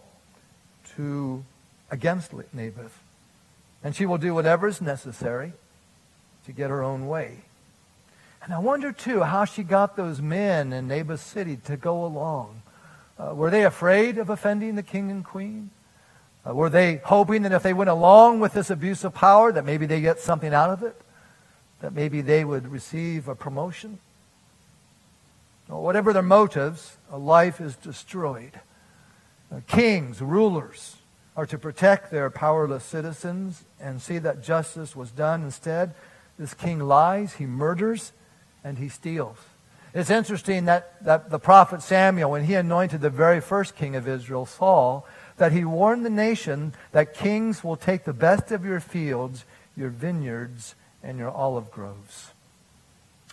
to 0.95 1.43
against 1.91 2.31
Naboth. 2.53 2.99
And 3.83 3.95
she 3.95 4.05
will 4.05 4.17
do 4.17 4.33
whatever 4.33 4.67
is 4.67 4.81
necessary 4.81 5.53
to 6.45 6.51
get 6.51 6.69
her 6.69 6.81
own 6.81 7.07
way. 7.07 7.39
And 8.43 8.53
I 8.53 8.59
wonder, 8.59 8.91
too, 8.91 9.21
how 9.21 9.45
she 9.45 9.63
got 9.63 9.95
those 9.95 10.21
men 10.21 10.73
in 10.73 10.87
Naboth's 10.87 11.21
city 11.21 11.57
to 11.65 11.77
go 11.77 12.05
along. 12.05 12.63
Uh, 13.19 13.35
were 13.35 13.51
they 13.51 13.65
afraid 13.65 14.17
of 14.17 14.29
offending 14.29 14.75
the 14.75 14.83
king 14.83 15.11
and 15.11 15.23
queen? 15.23 15.69
Uh, 16.47 16.55
were 16.55 16.69
they 16.69 16.95
hoping 17.05 17.43
that 17.43 17.51
if 17.51 17.61
they 17.61 17.73
went 17.73 17.89
along 17.89 18.39
with 18.39 18.53
this 18.53 18.71
abuse 18.71 19.03
of 19.03 19.13
power, 19.13 19.51
that 19.51 19.63
maybe 19.63 19.85
they 19.85 20.01
get 20.01 20.19
something 20.19 20.53
out 20.53 20.71
of 20.71 20.81
it? 20.81 20.99
That 21.81 21.93
maybe 21.93 22.21
they 22.21 22.43
would 22.43 22.67
receive 22.67 23.27
a 23.27 23.35
promotion? 23.35 23.99
Or 25.69 25.83
whatever 25.83 26.11
their 26.11 26.23
motives, 26.23 26.97
a 27.11 27.17
life 27.17 27.61
is 27.61 27.75
destroyed. 27.75 28.59
Uh, 29.51 29.59
kings, 29.67 30.19
rulers, 30.19 30.95
are 31.37 31.45
to 31.45 31.57
protect 31.57 32.09
their 32.09 32.29
powerless 32.29 32.83
citizens 32.83 33.63
and 33.79 34.01
see 34.01 34.17
that 34.17 34.43
justice 34.43 34.95
was 34.95 35.11
done. 35.11 35.43
Instead, 35.43 35.93
this 36.39 36.53
king 36.53 36.79
lies, 36.79 37.33
he 37.33 37.45
murders, 37.45 38.13
and 38.63 38.77
he 38.77 38.89
steals. 38.89 39.37
It's 39.93 40.09
interesting 40.09 40.65
that, 40.65 41.03
that 41.03 41.29
the 41.29 41.39
prophet 41.39 41.81
Samuel, 41.81 42.31
when 42.31 42.45
he 42.45 42.55
anointed 42.55 43.01
the 43.01 43.09
very 43.09 43.41
first 43.41 43.75
king 43.75 43.95
of 43.95 44.07
Israel, 44.07 44.45
Saul, 44.45 45.05
that 45.37 45.51
he 45.51 45.65
warned 45.65 46.05
the 46.05 46.09
nation 46.09 46.73
that 46.91 47.13
kings 47.13 47.63
will 47.63 47.75
take 47.75 48.05
the 48.05 48.13
best 48.13 48.51
of 48.51 48.63
your 48.63 48.79
fields, 48.79 49.43
your 49.75 49.89
vineyards, 49.89 50.75
and 51.03 51.17
your 51.17 51.31
olive 51.31 51.71
groves. 51.71 52.31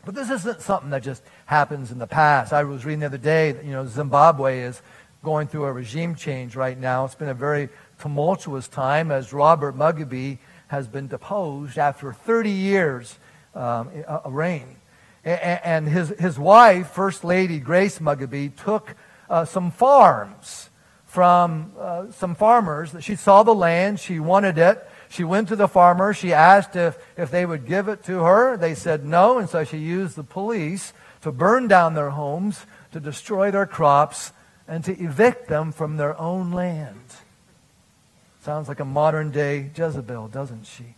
But 0.04 0.14
this 0.14 0.30
isn't 0.30 0.62
something 0.62 0.90
that 0.90 1.02
just 1.02 1.22
happens 1.46 1.90
in 1.90 1.98
the 1.98 2.06
past. 2.06 2.52
I 2.52 2.64
was 2.64 2.84
reading 2.84 3.00
the 3.00 3.06
other 3.06 3.18
day 3.18 3.52
that, 3.52 3.64
you 3.64 3.72
know, 3.72 3.86
Zimbabwe 3.86 4.60
is 4.60 4.80
going 5.22 5.48
through 5.48 5.64
a 5.64 5.72
regime 5.72 6.14
change 6.14 6.56
right 6.56 6.78
now. 6.78 7.04
It's 7.04 7.14
been 7.14 7.28
a 7.28 7.34
very 7.34 7.68
tumultuous 8.00 8.68
time 8.68 9.10
as 9.10 9.32
Robert 9.32 9.76
Mugabe 9.76 10.38
has 10.68 10.86
been 10.86 11.08
deposed 11.08 11.78
after 11.78 12.12
30 12.12 12.50
years 12.50 13.18
um, 13.54 13.90
of 14.06 14.32
reign. 14.32 14.76
And 15.24 15.88
his, 15.88 16.10
his 16.18 16.38
wife, 16.38 16.90
First 16.90 17.24
Lady 17.24 17.58
Grace 17.58 17.98
Mugabe, 17.98 18.54
took 18.56 18.94
uh, 19.28 19.44
some 19.44 19.70
farms 19.70 20.70
from 21.06 21.72
uh, 21.78 22.10
some 22.12 22.34
farmers. 22.34 22.94
She 23.00 23.16
saw 23.16 23.42
the 23.42 23.54
land, 23.54 23.98
she 23.98 24.20
wanted 24.20 24.58
it. 24.58 24.86
She 25.08 25.24
went 25.24 25.48
to 25.48 25.56
the 25.56 25.68
farmer. 25.68 26.12
She 26.12 26.32
asked 26.32 26.76
if, 26.76 26.98
if 27.16 27.30
they 27.30 27.46
would 27.46 27.66
give 27.66 27.88
it 27.88 28.04
to 28.04 28.20
her. 28.24 28.56
They 28.56 28.74
said 28.74 29.04
no, 29.04 29.38
and 29.38 29.48
so 29.48 29.64
she 29.64 29.78
used 29.78 30.16
the 30.16 30.22
police 30.22 30.92
to 31.22 31.32
burn 31.32 31.66
down 31.66 31.94
their 31.94 32.10
homes, 32.10 32.66
to 32.92 33.00
destroy 33.00 33.50
their 33.50 33.66
crops, 33.66 34.32
and 34.66 34.84
to 34.84 34.92
evict 35.02 35.48
them 35.48 35.72
from 35.72 35.96
their 35.96 36.18
own 36.20 36.52
land. 36.52 37.00
Sounds 38.42 38.68
like 38.68 38.80
a 38.80 38.84
modern 38.84 39.30
day 39.30 39.70
Jezebel, 39.74 40.28
doesn't 40.28 40.66
she? 40.66 40.94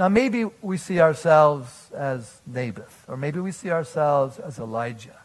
Now, 0.00 0.08
maybe 0.08 0.46
we 0.62 0.78
see 0.78 0.98
ourselves 0.98 1.90
as 1.92 2.40
Naboth, 2.46 3.04
or 3.06 3.18
maybe 3.18 3.38
we 3.38 3.52
see 3.52 3.70
ourselves 3.70 4.38
as 4.38 4.58
Elijah. 4.58 5.20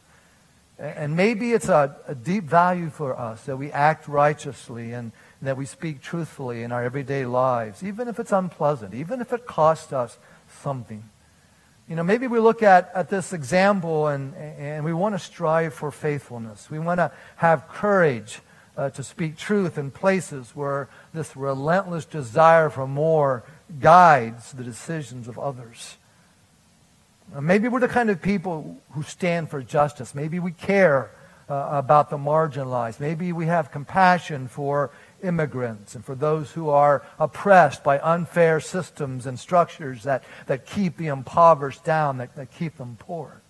And 0.78 1.16
maybe 1.16 1.54
it's 1.54 1.70
a, 1.70 1.96
a 2.10 2.14
deep 2.14 2.44
value 2.44 2.90
for 2.90 3.18
us 3.18 3.46
that 3.46 3.56
we 3.56 3.72
act 3.72 4.10
righteously 4.10 4.92
and, 4.92 5.14
and 5.40 5.48
that 5.48 5.56
we 5.56 5.66
speak 5.66 6.02
truthfully 6.02 6.62
in 6.62 6.74
our 6.74 6.84
everyday 6.84 7.26
lives, 7.26 7.84
even 7.84 8.10
if 8.10 8.20
it's 8.20 8.34
unpleasant, 8.34 8.94
even 8.94 9.22
if 9.22 9.32
it 9.32 9.46
costs 9.46 9.94
us 9.94 10.18
something. 10.62 11.10
You 11.88 11.96
know, 11.96 12.04
maybe 12.04 12.28
we 12.28 12.40
look 12.40 12.62
at, 12.62 12.92
at 12.94 13.10
this 13.10 13.32
example 13.32 14.08
and, 14.08 14.36
and 14.36 14.84
we 14.84 14.92
want 14.92 15.16
to 15.16 15.20
strive 15.20 15.74
for 15.74 15.90
faithfulness. 15.90 16.70
We 16.70 16.80
want 16.80 16.98
to 16.98 17.14
have 17.38 17.70
courage 17.70 18.42
uh, 18.76 18.90
to 18.90 19.04
speak 19.04 19.38
truth 19.38 19.78
in 19.78 19.90
places 19.90 20.52
where 20.54 20.90
this 21.14 21.38
relentless 21.38 22.04
desire 22.04 22.70
for 22.70 22.86
more 22.86 23.46
guides 23.80 24.52
the 24.54 24.64
decisions 24.64 25.28
of 25.28 25.40
others. 25.40 25.98
Maybe 27.40 27.68
we're 27.68 27.80
the 27.80 27.88
kind 27.88 28.10
of 28.10 28.22
people 28.22 28.78
who 28.92 29.04
stand 29.04 29.50
for 29.50 29.62
justice. 29.62 30.14
Maybe 30.14 30.40
we 30.40 30.52
care 30.52 31.12
uh, 31.50 31.70
about 31.72 32.10
the 32.10 32.18
marginalized. 32.18 33.00
Maybe 33.00 33.32
we 33.32 33.48
have 33.48 33.72
compassion 33.72 34.48
for 34.48 34.92
immigrants 35.24 35.96
and 35.96 36.06
for 36.06 36.16
those 36.16 36.52
who 36.52 36.70
are 36.70 37.04
oppressed 37.20 37.84
by 37.84 38.00
unfair 38.00 38.60
systems 38.60 39.26
and 39.26 39.40
structures 39.40 40.04
that, 40.04 40.24
that 40.46 40.66
keep 40.66 40.98
the 40.98 41.08
impoverished 41.08 41.84
down, 41.84 42.18
that, 42.18 42.36
that 42.36 42.52
keep 42.52 42.78
them 42.78 42.96
poor. 43.00 43.42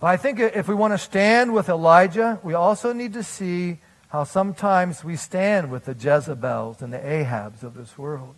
But 0.00 0.06
I 0.06 0.16
think 0.16 0.40
if 0.40 0.66
we 0.66 0.74
want 0.74 0.94
to 0.94 0.98
stand 0.98 1.52
with 1.52 1.68
Elijah, 1.68 2.40
we 2.42 2.54
also 2.54 2.94
need 2.94 3.12
to 3.12 3.22
see 3.22 3.78
how 4.10 4.24
sometimes 4.24 5.04
we 5.04 5.16
stand 5.16 5.70
with 5.70 5.84
the 5.84 5.94
Jezebels 5.94 6.82
and 6.82 6.92
the 6.92 6.98
Ahabs 6.98 7.62
of 7.62 7.74
this 7.74 7.96
world. 7.96 8.34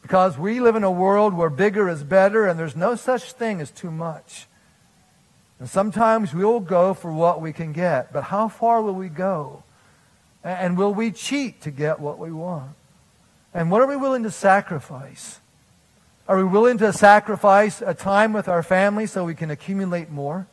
Because 0.00 0.36
we 0.36 0.60
live 0.60 0.76
in 0.76 0.82
a 0.82 0.90
world 0.90 1.34
where 1.34 1.50
bigger 1.50 1.88
is 1.88 2.02
better 2.02 2.46
and 2.46 2.58
there's 2.58 2.74
no 2.74 2.96
such 2.96 3.32
thing 3.32 3.60
as 3.60 3.70
too 3.70 3.90
much. 3.90 4.46
And 5.60 5.68
sometimes 5.68 6.34
we'll 6.34 6.58
go 6.58 6.94
for 6.94 7.12
what 7.12 7.40
we 7.40 7.52
can 7.52 7.72
get, 7.72 8.12
but 8.12 8.24
how 8.24 8.48
far 8.48 8.82
will 8.82 8.94
we 8.94 9.08
go? 9.08 9.62
And 10.42 10.76
will 10.76 10.92
we 10.92 11.12
cheat 11.12 11.60
to 11.62 11.70
get 11.70 12.00
what 12.00 12.18
we 12.18 12.32
want? 12.32 12.72
And 13.54 13.70
what 13.70 13.82
are 13.82 13.86
we 13.86 13.96
willing 13.96 14.22
to 14.24 14.30
sacrifice? 14.30 15.38
Are 16.26 16.36
we 16.36 16.44
willing 16.44 16.78
to 16.78 16.92
sacrifice 16.92 17.82
a 17.82 17.94
time 17.94 18.32
with 18.32 18.48
our 18.48 18.62
family 18.62 19.06
so 19.06 19.24
we 19.24 19.34
can 19.34 19.50
accumulate 19.50 20.10
more? 20.10 20.46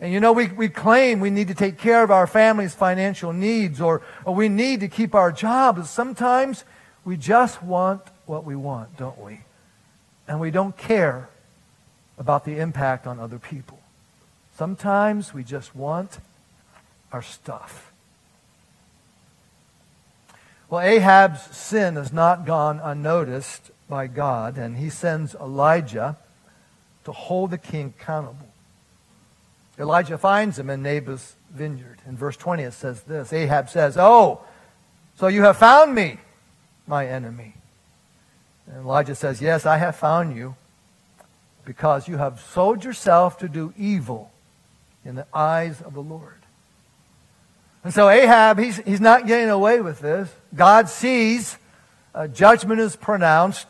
And 0.00 0.12
you 0.12 0.20
know, 0.20 0.32
we, 0.32 0.48
we 0.48 0.68
claim 0.68 1.20
we 1.20 1.30
need 1.30 1.48
to 1.48 1.54
take 1.54 1.78
care 1.78 2.02
of 2.02 2.10
our 2.10 2.26
family's 2.26 2.74
financial 2.74 3.32
needs 3.32 3.80
or, 3.80 4.02
or 4.24 4.34
we 4.34 4.48
need 4.48 4.80
to 4.80 4.88
keep 4.88 5.14
our 5.14 5.30
jobs. 5.30 5.88
Sometimes 5.88 6.64
we 7.04 7.16
just 7.16 7.62
want 7.62 8.02
what 8.26 8.44
we 8.44 8.56
want, 8.56 8.96
don't 8.96 9.20
we? 9.20 9.40
And 10.26 10.40
we 10.40 10.50
don't 10.50 10.76
care 10.76 11.28
about 12.18 12.44
the 12.44 12.58
impact 12.58 13.06
on 13.06 13.18
other 13.20 13.38
people. 13.38 13.78
Sometimes 14.56 15.34
we 15.34 15.44
just 15.44 15.74
want 15.74 16.18
our 17.12 17.22
stuff. 17.22 17.92
Well, 20.70 20.80
Ahab's 20.80 21.42
sin 21.56 21.96
has 21.96 22.12
not 22.12 22.46
gone 22.46 22.80
unnoticed 22.82 23.70
by 23.88 24.06
God, 24.06 24.56
and 24.56 24.76
he 24.76 24.90
sends 24.90 25.34
Elijah 25.34 26.16
to 27.04 27.12
hold 27.12 27.50
the 27.50 27.58
king 27.58 27.94
accountable. 27.98 28.48
Elijah 29.78 30.18
finds 30.18 30.58
him 30.58 30.70
in 30.70 30.82
Naboth's 30.82 31.34
vineyard. 31.50 31.98
In 32.06 32.16
verse 32.16 32.36
20 32.36 32.62
it 32.62 32.72
says 32.72 33.02
this 33.02 33.32
Ahab 33.32 33.68
says, 33.68 33.96
Oh, 33.98 34.44
so 35.16 35.26
you 35.26 35.42
have 35.42 35.56
found 35.56 35.94
me, 35.94 36.18
my 36.86 37.06
enemy. 37.06 37.54
And 38.66 38.78
Elijah 38.78 39.14
says, 39.14 39.40
Yes, 39.40 39.66
I 39.66 39.78
have 39.78 39.96
found 39.96 40.36
you 40.36 40.56
because 41.64 42.08
you 42.08 42.18
have 42.18 42.40
sold 42.40 42.84
yourself 42.84 43.38
to 43.38 43.48
do 43.48 43.72
evil 43.76 44.30
in 45.04 45.14
the 45.14 45.26
eyes 45.32 45.80
of 45.80 45.94
the 45.94 46.02
Lord. 46.02 46.34
And 47.82 47.92
so 47.92 48.08
Ahab, 48.08 48.58
he's, 48.58 48.78
he's 48.78 49.00
not 49.00 49.26
getting 49.26 49.50
away 49.50 49.80
with 49.80 50.00
this. 50.00 50.30
God 50.54 50.88
sees, 50.88 51.58
uh, 52.14 52.28
judgment 52.28 52.80
is 52.80 52.96
pronounced. 52.96 53.66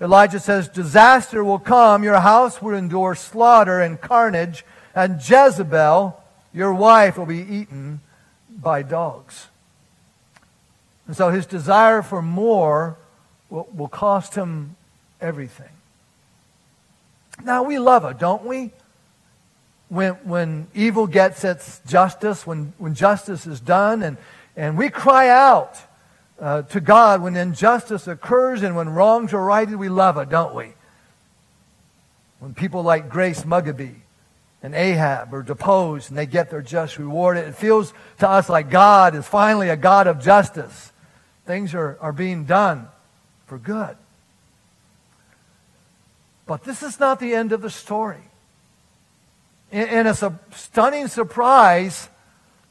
Elijah 0.00 0.40
says, 0.40 0.68
Disaster 0.68 1.44
will 1.44 1.60
come, 1.60 2.02
your 2.02 2.18
house 2.18 2.60
will 2.60 2.74
endure 2.74 3.14
slaughter 3.14 3.80
and 3.80 4.00
carnage 4.00 4.64
and 4.94 5.16
Jezebel, 5.16 6.22
your 6.52 6.72
wife, 6.72 7.18
will 7.18 7.26
be 7.26 7.40
eaten 7.40 8.00
by 8.48 8.82
dogs. 8.82 9.48
And 11.06 11.16
so 11.16 11.30
his 11.30 11.46
desire 11.46 12.02
for 12.02 12.22
more 12.22 12.96
will, 13.50 13.68
will 13.74 13.88
cost 13.88 14.34
him 14.34 14.76
everything. 15.20 15.68
Now, 17.44 17.64
we 17.64 17.78
love 17.78 18.04
it, 18.04 18.18
don't 18.18 18.44
we? 18.44 18.70
When, 19.88 20.12
when 20.24 20.68
evil 20.74 21.06
gets 21.06 21.44
its 21.44 21.80
justice, 21.86 22.46
when, 22.46 22.72
when 22.78 22.94
justice 22.94 23.46
is 23.46 23.60
done, 23.60 24.02
and, 24.02 24.16
and 24.56 24.78
we 24.78 24.88
cry 24.88 25.28
out 25.28 25.76
uh, 26.40 26.62
to 26.62 26.80
God 26.80 27.20
when 27.20 27.36
injustice 27.36 28.06
occurs 28.06 28.62
and 28.62 28.76
when 28.76 28.88
wrongs 28.88 29.32
are 29.34 29.44
righted, 29.44 29.76
we 29.76 29.88
love 29.88 30.16
it, 30.18 30.30
don't 30.30 30.54
we? 30.54 30.72
When 32.38 32.54
people 32.54 32.82
like 32.82 33.08
Grace 33.08 33.42
Mugabe 33.42 33.94
and 34.64 34.74
Ahab 34.74 35.34
are 35.34 35.42
deposed 35.42 36.08
and 36.08 36.16
they 36.16 36.24
get 36.24 36.48
their 36.48 36.62
just 36.62 36.98
reward. 36.98 37.36
It 37.36 37.54
feels 37.54 37.92
to 38.20 38.28
us 38.28 38.48
like 38.48 38.70
God 38.70 39.14
is 39.14 39.26
finally 39.26 39.68
a 39.68 39.76
God 39.76 40.06
of 40.06 40.22
justice. 40.22 40.90
Things 41.44 41.74
are, 41.74 41.98
are 42.00 42.14
being 42.14 42.46
done 42.46 42.88
for 43.44 43.58
good. 43.58 43.94
But 46.46 46.64
this 46.64 46.82
is 46.82 46.98
not 46.98 47.20
the 47.20 47.34
end 47.34 47.52
of 47.52 47.60
the 47.60 47.68
story. 47.68 48.22
And 49.70 49.90
in 49.90 50.06
a 50.06 50.40
stunning 50.54 51.08
surprise, 51.08 52.08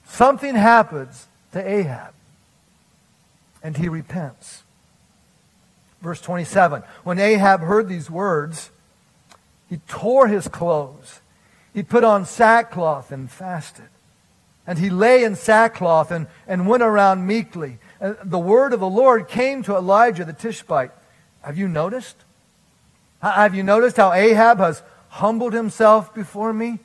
something 0.07 0.55
happens 0.55 1.27
to 1.51 1.63
Ahab. 1.63 2.15
And 3.61 3.77
he 3.77 3.87
repents. 3.87 4.63
Verse 6.01 6.21
27. 6.21 6.81
When 7.03 7.19
Ahab 7.19 7.61
heard 7.61 7.87
these 7.87 8.09
words, 8.09 8.71
he 9.69 9.77
tore 9.87 10.27
his 10.27 10.47
clothes. 10.47 11.19
He 11.73 11.83
put 11.83 12.03
on 12.03 12.25
sackcloth 12.25 13.11
and 13.11 13.29
fasted. 13.29 13.89
And 14.65 14.79
he 14.79 14.89
lay 14.89 15.23
in 15.23 15.35
sackcloth 15.35 16.11
and, 16.11 16.27
and 16.47 16.67
went 16.67 16.83
around 16.83 17.27
meekly. 17.27 17.79
And 17.99 18.15
the 18.23 18.39
word 18.39 18.73
of 18.73 18.79
the 18.79 18.89
Lord 18.89 19.27
came 19.27 19.63
to 19.63 19.75
Elijah 19.75 20.23
the 20.23 20.33
Tishbite. 20.33 20.91
Have 21.41 21.57
you 21.57 21.67
noticed? 21.67 22.15
Have 23.21 23.55
you 23.55 23.63
noticed 23.63 23.97
how 23.97 24.13
Ahab 24.13 24.59
has 24.59 24.83
humbled 25.09 25.53
himself 25.53 26.13
before 26.13 26.53
me? 26.53 26.79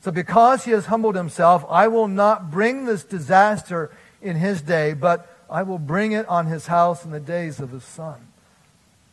So 0.00 0.12
because 0.12 0.64
he 0.64 0.70
has 0.70 0.86
humbled 0.86 1.16
himself, 1.16 1.64
I 1.68 1.88
will 1.88 2.08
not 2.08 2.50
bring 2.50 2.84
this 2.84 3.02
disaster 3.04 3.90
in 4.22 4.36
his 4.36 4.62
day, 4.62 4.94
but 4.94 5.28
I 5.50 5.62
will 5.62 5.78
bring 5.78 6.12
it 6.12 6.26
on 6.28 6.46
his 6.46 6.66
house 6.66 7.04
in 7.04 7.10
the 7.10 7.20
days 7.20 7.58
of 7.58 7.70
his 7.70 7.84
son. 7.84 8.28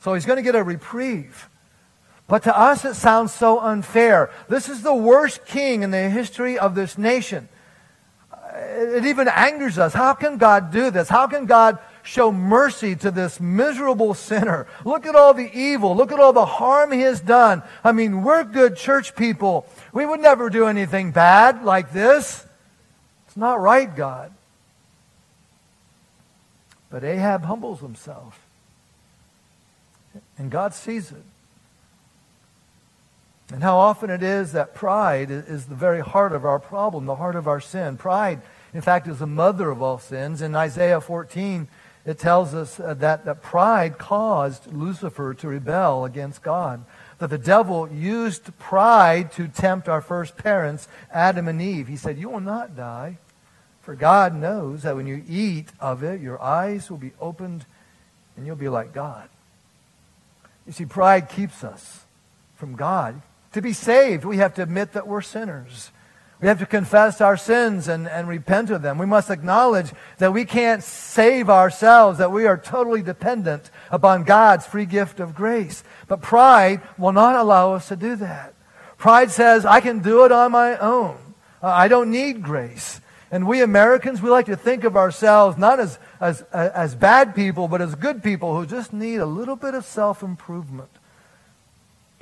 So 0.01 0.13
he's 0.13 0.25
going 0.25 0.37
to 0.37 0.43
get 0.43 0.55
a 0.55 0.63
reprieve. 0.63 1.49
But 2.27 2.43
to 2.43 2.57
us, 2.57 2.85
it 2.85 2.95
sounds 2.95 3.33
so 3.33 3.59
unfair. 3.59 4.31
This 4.49 4.67
is 4.67 4.81
the 4.81 4.95
worst 4.95 5.45
king 5.45 5.83
in 5.83 5.91
the 5.91 6.09
history 6.09 6.57
of 6.57 6.73
this 6.73 6.97
nation. 6.97 7.47
It 8.55 9.05
even 9.05 9.27
angers 9.27 9.77
us. 9.77 9.93
How 9.93 10.13
can 10.13 10.37
God 10.37 10.71
do 10.71 10.89
this? 10.89 11.07
How 11.09 11.27
can 11.27 11.45
God 11.45 11.77
show 12.03 12.31
mercy 12.31 12.95
to 12.95 13.11
this 13.11 13.39
miserable 13.39 14.13
sinner? 14.13 14.65
Look 14.85 15.05
at 15.05 15.15
all 15.15 15.33
the 15.33 15.51
evil. 15.53 15.95
Look 15.95 16.11
at 16.11 16.19
all 16.19 16.33
the 16.33 16.45
harm 16.45 16.91
he 16.91 17.01
has 17.01 17.19
done. 17.19 17.61
I 17.83 17.91
mean, 17.91 18.23
we're 18.23 18.43
good 18.43 18.75
church 18.75 19.15
people. 19.15 19.67
We 19.93 20.05
would 20.05 20.19
never 20.19 20.49
do 20.49 20.65
anything 20.65 21.11
bad 21.11 21.63
like 21.63 21.91
this. 21.91 22.45
It's 23.27 23.37
not 23.37 23.59
right, 23.59 23.93
God. 23.93 24.31
But 26.89 27.03
Ahab 27.03 27.43
humbles 27.43 27.81
himself. 27.81 28.39
And 30.37 30.49
God 30.49 30.73
sees 30.73 31.11
it. 31.11 31.23
And 33.51 33.61
how 33.61 33.77
often 33.77 34.09
it 34.09 34.23
is 34.23 34.53
that 34.53 34.73
pride 34.73 35.29
is 35.29 35.65
the 35.65 35.75
very 35.75 36.01
heart 36.01 36.33
of 36.33 36.45
our 36.45 36.59
problem, 36.59 37.05
the 37.05 37.15
heart 37.15 37.35
of 37.35 37.47
our 37.47 37.61
sin. 37.61 37.95
Pride, 37.95 38.41
in 38.73 38.81
fact, 38.81 39.07
is 39.07 39.19
the 39.19 39.27
mother 39.27 39.69
of 39.69 39.81
all 39.81 39.99
sins. 39.99 40.41
In 40.41 40.55
Isaiah 40.55 40.99
14, 40.99 41.67
it 42.05 42.19
tells 42.19 42.53
us 42.53 42.79
uh, 42.79 42.95
that, 42.95 43.25
that 43.25 43.41
pride 43.41 43.97
caused 43.97 44.71
Lucifer 44.71 45.33
to 45.35 45.47
rebel 45.47 46.05
against 46.05 46.41
God. 46.41 46.85
That 47.19 47.29
the 47.29 47.37
devil 47.37 47.91
used 47.91 48.57
pride 48.57 49.31
to 49.33 49.47
tempt 49.47 49.87
our 49.87 50.01
first 50.01 50.37
parents, 50.37 50.87
Adam 51.11 51.47
and 51.47 51.61
Eve. 51.61 51.87
He 51.87 51.97
said, 51.97 52.17
You 52.17 52.29
will 52.29 52.41
not 52.41 52.75
die. 52.75 53.17
For 53.81 53.93
God 53.93 54.33
knows 54.33 54.81
that 54.81 54.95
when 54.95 55.05
you 55.05 55.23
eat 55.27 55.67
of 55.79 56.03
it, 56.03 56.19
your 56.19 56.41
eyes 56.41 56.89
will 56.89 56.97
be 56.97 57.11
opened 57.21 57.65
and 58.35 58.45
you'll 58.45 58.55
be 58.55 58.69
like 58.69 58.93
God. 58.93 59.29
You 60.65 60.73
see, 60.73 60.85
pride 60.85 61.29
keeps 61.29 61.63
us 61.63 62.05
from 62.55 62.75
God. 62.75 63.21
To 63.55 63.61
be 63.61 63.71
saved, 63.71 64.25
we 64.25 64.35
have 64.35 64.53
to 64.55 64.63
admit 64.63 64.91
that 64.91 65.07
we're 65.07 65.21
sinners. 65.21 65.93
We 66.41 66.49
have 66.49 66.59
to 66.59 66.65
confess 66.65 67.21
our 67.21 67.37
sins 67.37 67.87
and, 67.87 68.05
and 68.05 68.27
repent 68.27 68.69
of 68.69 68.81
them. 68.81 68.97
We 68.97 69.05
must 69.05 69.29
acknowledge 69.29 69.93
that 70.17 70.33
we 70.33 70.43
can't 70.43 70.83
save 70.83 71.49
ourselves, 71.49 72.17
that 72.17 72.33
we 72.33 72.47
are 72.47 72.57
totally 72.57 73.01
dependent 73.01 73.71
upon 73.89 74.25
God's 74.25 74.67
free 74.67 74.85
gift 74.85 75.21
of 75.21 75.33
grace. 75.33 75.85
But 76.09 76.21
pride 76.21 76.81
will 76.97 77.13
not 77.13 77.37
allow 77.37 77.75
us 77.75 77.87
to 77.87 77.95
do 77.95 78.17
that. 78.17 78.55
Pride 78.97 79.31
says, 79.31 79.65
I 79.65 79.79
can 79.79 79.99
do 79.99 80.25
it 80.25 80.33
on 80.33 80.51
my 80.51 80.77
own. 80.77 81.15
Uh, 81.63 81.67
I 81.67 81.87
don't 81.87 82.11
need 82.11 82.43
grace. 82.43 82.99
And 83.31 83.47
we 83.47 83.61
Americans, 83.61 84.21
we 84.21 84.29
like 84.29 84.47
to 84.47 84.57
think 84.57 84.83
of 84.83 84.97
ourselves 84.97 85.57
not 85.57 85.79
as, 85.79 85.97
as, 86.19 86.41
as 86.51 86.93
bad 86.93 87.33
people, 87.33 87.69
but 87.69 87.81
as 87.81 87.95
good 87.95 88.21
people 88.21 88.57
who 88.57 88.65
just 88.65 88.91
need 88.91 89.21
a 89.21 89.25
little 89.25 89.55
bit 89.55 89.75
of 89.75 89.85
self 89.85 90.23
improvement. 90.23 90.89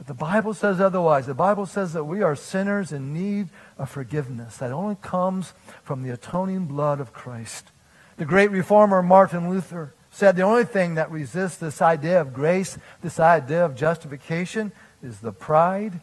But 0.03 0.17
the 0.17 0.25
Bible 0.25 0.53
says 0.53 0.81
otherwise. 0.81 1.27
The 1.27 1.33
Bible 1.33 1.65
says 1.65 1.93
that 1.93 2.03
we 2.03 2.21
are 2.21 2.35
sinners 2.35 2.91
in 2.91 3.13
need 3.13 3.47
of 3.77 3.89
forgiveness 3.89 4.57
that 4.57 4.71
only 4.71 4.97
comes 5.01 5.53
from 5.83 6.03
the 6.03 6.09
atoning 6.09 6.65
blood 6.65 6.99
of 6.99 7.13
Christ. 7.13 7.71
The 8.17 8.25
great 8.25 8.51
reformer 8.51 9.01
Martin 9.01 9.49
Luther 9.49 9.93
said 10.11 10.35
the 10.35 10.41
only 10.43 10.65
thing 10.65 10.95
that 10.95 11.09
resists 11.09 11.57
this 11.57 11.81
idea 11.81 12.19
of 12.19 12.33
grace, 12.33 12.77
this 13.01 13.19
idea 13.19 13.63
of 13.65 13.75
justification, 13.75 14.71
is 15.01 15.19
the 15.19 15.31
pride 15.31 15.93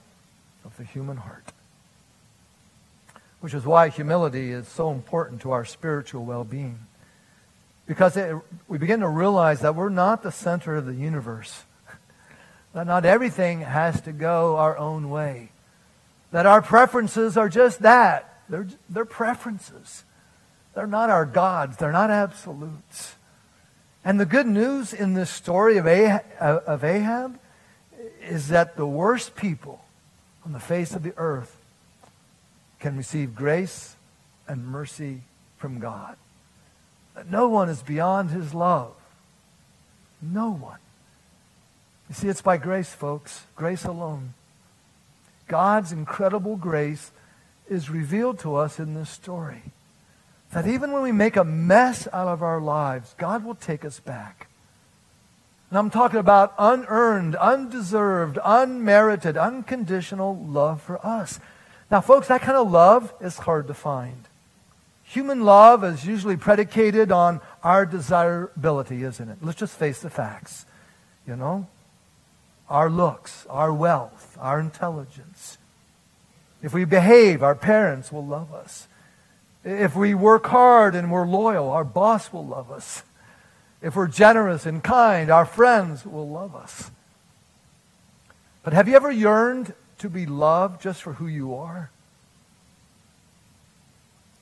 of 0.64 0.76
the 0.76 0.84
human 0.84 1.18
heart 1.18 1.52
which 3.40 3.54
is 3.54 3.64
why 3.64 3.88
humility 3.88 4.52
is 4.52 4.68
so 4.68 4.90
important 4.90 5.40
to 5.42 5.50
our 5.50 5.64
spiritual 5.64 6.24
well 6.24 6.44
being. 6.44 6.78
Because 7.86 8.16
it, 8.16 8.36
we 8.68 8.78
begin 8.78 9.00
to 9.00 9.08
realize 9.08 9.60
that 9.60 9.74
we're 9.74 9.88
not 9.88 10.22
the 10.22 10.30
center 10.30 10.76
of 10.76 10.86
the 10.86 10.94
universe, 10.94 11.64
that 12.72 12.86
not 12.86 13.04
everything 13.04 13.60
has 13.60 14.00
to 14.02 14.12
go 14.12 14.56
our 14.56 14.76
own 14.78 15.10
way, 15.10 15.50
that 16.30 16.46
our 16.46 16.62
preferences 16.62 17.36
are 17.36 17.48
just 17.48 17.82
that. 17.82 18.42
They're, 18.48 18.68
they're 18.88 19.04
preferences. 19.04 20.04
They're 20.74 20.86
not 20.86 21.10
our 21.10 21.26
gods, 21.26 21.76
they're 21.76 21.92
not 21.92 22.10
absolutes. 22.10 23.14
And 24.04 24.18
the 24.18 24.26
good 24.26 24.46
news 24.46 24.92
in 24.92 25.14
this 25.14 25.30
story 25.30 25.76
of 25.76 25.86
Ahab, 25.86 26.24
uh, 26.40 26.60
of 26.66 26.84
Ahab 26.84 27.38
is 28.22 28.48
that 28.48 28.76
the 28.76 28.86
worst 28.86 29.36
people 29.36 29.84
on 30.44 30.52
the 30.52 30.60
face 30.60 30.94
of 30.94 31.02
the 31.02 31.12
earth 31.16 31.56
can 32.78 32.96
receive 32.96 33.34
grace 33.34 33.94
and 34.48 34.66
mercy 34.66 35.20
from 35.58 35.80
God. 35.80 36.16
That 37.14 37.30
no 37.30 37.48
one 37.48 37.68
is 37.68 37.82
beyond 37.82 38.30
his 38.30 38.54
love. 38.54 38.94
No 40.22 40.50
one. 40.50 40.78
You 42.10 42.14
see, 42.16 42.28
it's 42.28 42.42
by 42.42 42.56
grace, 42.56 42.92
folks. 42.92 43.46
Grace 43.54 43.84
alone. 43.84 44.34
God's 45.46 45.92
incredible 45.92 46.56
grace 46.56 47.12
is 47.68 47.88
revealed 47.88 48.40
to 48.40 48.56
us 48.56 48.80
in 48.80 48.94
this 48.94 49.08
story. 49.08 49.62
That 50.52 50.66
even 50.66 50.90
when 50.90 51.02
we 51.02 51.12
make 51.12 51.36
a 51.36 51.44
mess 51.44 52.08
out 52.12 52.26
of 52.26 52.42
our 52.42 52.60
lives, 52.60 53.14
God 53.16 53.44
will 53.44 53.54
take 53.54 53.84
us 53.84 54.00
back. 54.00 54.48
And 55.70 55.78
I'm 55.78 55.88
talking 55.88 56.18
about 56.18 56.52
unearned, 56.58 57.36
undeserved, 57.36 58.40
unmerited, 58.44 59.36
unconditional 59.36 60.36
love 60.36 60.82
for 60.82 61.04
us. 61.06 61.38
Now, 61.92 62.00
folks, 62.00 62.26
that 62.26 62.40
kind 62.42 62.58
of 62.58 62.68
love 62.68 63.14
is 63.20 63.38
hard 63.38 63.68
to 63.68 63.74
find. 63.74 64.24
Human 65.04 65.44
love 65.44 65.84
is 65.84 66.04
usually 66.04 66.36
predicated 66.36 67.12
on 67.12 67.40
our 67.62 67.86
desirability, 67.86 69.04
isn't 69.04 69.28
it? 69.28 69.38
Let's 69.42 69.60
just 69.60 69.78
face 69.78 70.00
the 70.00 70.10
facts. 70.10 70.66
You 71.24 71.36
know? 71.36 71.68
Our 72.70 72.88
looks, 72.88 73.46
our 73.50 73.72
wealth, 73.72 74.38
our 74.40 74.60
intelligence. 74.60 75.58
If 76.62 76.72
we 76.72 76.84
behave, 76.84 77.42
our 77.42 77.54
parents 77.54 78.12
will 78.12 78.24
love 78.24 78.54
us. 78.54 78.86
If 79.64 79.96
we 79.96 80.14
work 80.14 80.46
hard 80.46 80.94
and 80.94 81.10
we're 81.10 81.26
loyal, 81.26 81.70
our 81.70 81.84
boss 81.84 82.32
will 82.32 82.46
love 82.46 82.70
us. 82.70 83.02
If 83.82 83.96
we're 83.96 84.06
generous 84.06 84.66
and 84.66 84.82
kind, 84.82 85.30
our 85.30 85.44
friends 85.44 86.06
will 86.06 86.28
love 86.28 86.54
us. 86.54 86.90
But 88.62 88.72
have 88.72 88.88
you 88.88 88.94
ever 88.94 89.10
yearned 89.10 89.74
to 89.98 90.08
be 90.08 90.26
loved 90.26 90.80
just 90.80 91.02
for 91.02 91.14
who 91.14 91.26
you 91.26 91.54
are? 91.54 91.90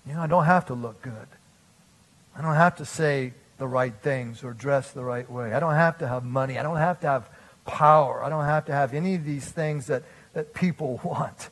You 0.06 0.14
know, 0.14 0.20
I 0.20 0.26
don't 0.26 0.44
have 0.44 0.66
to 0.66 0.74
look 0.74 1.02
good. 1.02 1.28
I 2.36 2.42
don't 2.42 2.54
have 2.54 2.76
to 2.76 2.84
say 2.84 3.32
the 3.58 3.66
right 3.66 3.94
things 3.94 4.44
or 4.44 4.52
dress 4.52 4.92
the 4.92 5.04
right 5.04 5.28
way. 5.30 5.52
I 5.52 5.60
don't 5.60 5.74
have 5.74 5.98
to 5.98 6.08
have 6.08 6.24
money. 6.24 6.58
I 6.58 6.62
don't 6.62 6.76
have 6.76 7.00
to 7.00 7.06
have 7.06 7.28
power. 7.68 8.24
I 8.24 8.28
don't 8.28 8.44
have 8.44 8.64
to 8.66 8.72
have 8.72 8.92
any 8.94 9.14
of 9.14 9.24
these 9.24 9.48
things 9.48 9.87
that, 9.87 10.02
that 10.33 10.54
people 10.54 11.00
want. 11.04 11.50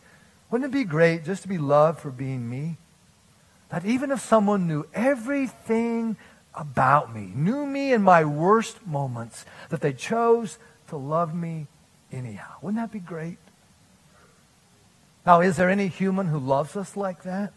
Wouldn't 0.50 0.74
it 0.74 0.76
be 0.76 0.84
great 0.84 1.24
just 1.24 1.42
to 1.42 1.48
be 1.48 1.58
loved 1.58 2.00
for 2.00 2.10
being 2.10 2.48
me? 2.48 2.78
That 3.68 3.84
even 3.84 4.10
if 4.10 4.20
someone 4.20 4.66
knew 4.66 4.86
everything 4.94 6.16
about 6.54 7.14
me, 7.14 7.32
knew 7.34 7.66
me 7.66 7.92
in 7.92 8.02
my 8.02 8.24
worst 8.24 8.86
moments, 8.86 9.44
that 9.68 9.80
they 9.80 9.92
chose 9.92 10.58
to 10.88 10.96
love 10.96 11.34
me 11.34 11.66
anyhow. 12.10 12.54
Wouldn't 12.62 12.80
that 12.80 12.92
be 12.92 13.00
great? 13.00 13.38
Now, 15.26 15.40
is 15.40 15.56
there 15.56 15.68
any 15.68 15.88
human 15.88 16.28
who 16.28 16.38
loves 16.38 16.76
us 16.76 16.96
like 16.96 17.24
that? 17.24 17.52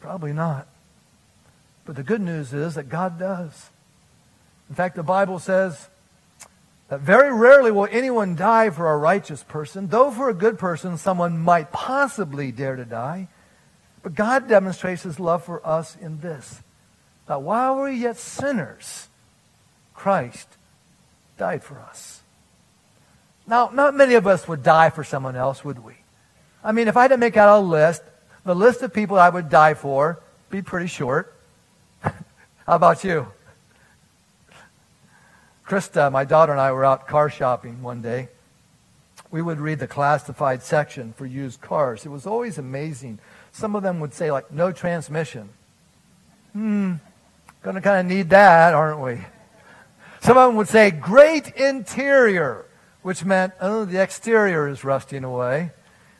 Probably 0.00 0.34
not. 0.34 0.68
But 1.86 1.96
the 1.96 2.02
good 2.02 2.20
news 2.20 2.52
is 2.52 2.74
that 2.74 2.90
God 2.90 3.18
does. 3.18 3.70
In 4.68 4.74
fact, 4.74 4.96
the 4.96 5.02
Bible 5.02 5.38
says 5.38 5.88
that 6.88 7.00
very 7.00 7.32
rarely 7.32 7.70
will 7.70 7.88
anyone 7.90 8.36
die 8.36 8.70
for 8.70 8.90
a 8.90 8.96
righteous 8.96 9.42
person, 9.42 9.88
though 9.88 10.10
for 10.10 10.28
a 10.28 10.34
good 10.34 10.58
person 10.58 10.98
someone 10.98 11.38
might 11.38 11.72
possibly 11.72 12.52
dare 12.52 12.76
to 12.76 12.84
die. 12.84 13.28
But 14.02 14.14
God 14.14 14.48
demonstrates 14.48 15.02
his 15.02 15.18
love 15.18 15.44
for 15.44 15.66
us 15.66 15.96
in 16.00 16.20
this 16.20 16.62
that 17.26 17.40
while 17.40 17.76
we 17.76 17.80
were 17.80 17.90
yet 17.90 18.18
sinners, 18.18 19.08
Christ 19.94 20.46
died 21.38 21.64
for 21.64 21.78
us. 21.78 22.20
Now, 23.46 23.70
not 23.72 23.94
many 23.94 24.14
of 24.14 24.26
us 24.26 24.46
would 24.46 24.62
die 24.62 24.90
for 24.90 25.04
someone 25.04 25.36
else, 25.36 25.64
would 25.64 25.82
we? 25.82 25.94
I 26.62 26.72
mean, 26.72 26.88
if 26.88 26.96
I 26.96 27.02
had 27.02 27.08
to 27.08 27.16
make 27.16 27.36
out 27.36 27.58
a 27.58 27.60
list, 27.60 28.02
the 28.44 28.54
list 28.54 28.82
of 28.82 28.92
people 28.92 29.18
I 29.18 29.28
would 29.28 29.48
die 29.48 29.74
for 29.74 30.20
be 30.50 30.62
pretty 30.62 30.86
short. 30.86 31.34
How 32.02 32.12
about 32.66 33.04
you? 33.04 33.28
Krista, 35.66 36.12
my 36.12 36.24
daughter, 36.24 36.52
and 36.52 36.60
I 36.60 36.72
were 36.72 36.84
out 36.84 37.08
car 37.08 37.30
shopping 37.30 37.82
one 37.82 38.02
day. 38.02 38.28
We 39.30 39.40
would 39.40 39.58
read 39.58 39.78
the 39.78 39.86
classified 39.86 40.62
section 40.62 41.14
for 41.14 41.26
used 41.26 41.60
cars. 41.60 42.04
It 42.04 42.10
was 42.10 42.26
always 42.26 42.58
amazing. 42.58 43.18
Some 43.52 43.74
of 43.74 43.82
them 43.82 44.00
would 44.00 44.12
say, 44.12 44.30
like, 44.30 44.52
no 44.52 44.72
transmission. 44.72 45.48
Hmm, 46.52 46.94
to 47.62 47.80
kind 47.80 48.00
of 48.00 48.06
need 48.06 48.30
that, 48.30 48.74
aren't 48.74 49.00
we? 49.00 49.20
Some 50.20 50.36
of 50.36 50.48
them 50.48 50.56
would 50.56 50.68
say, 50.68 50.90
great 50.90 51.54
interior, 51.56 52.66
which 53.02 53.24
meant, 53.24 53.54
oh, 53.60 53.84
the 53.84 54.02
exterior 54.02 54.68
is 54.68 54.84
rusting 54.84 55.24
away. 55.24 55.72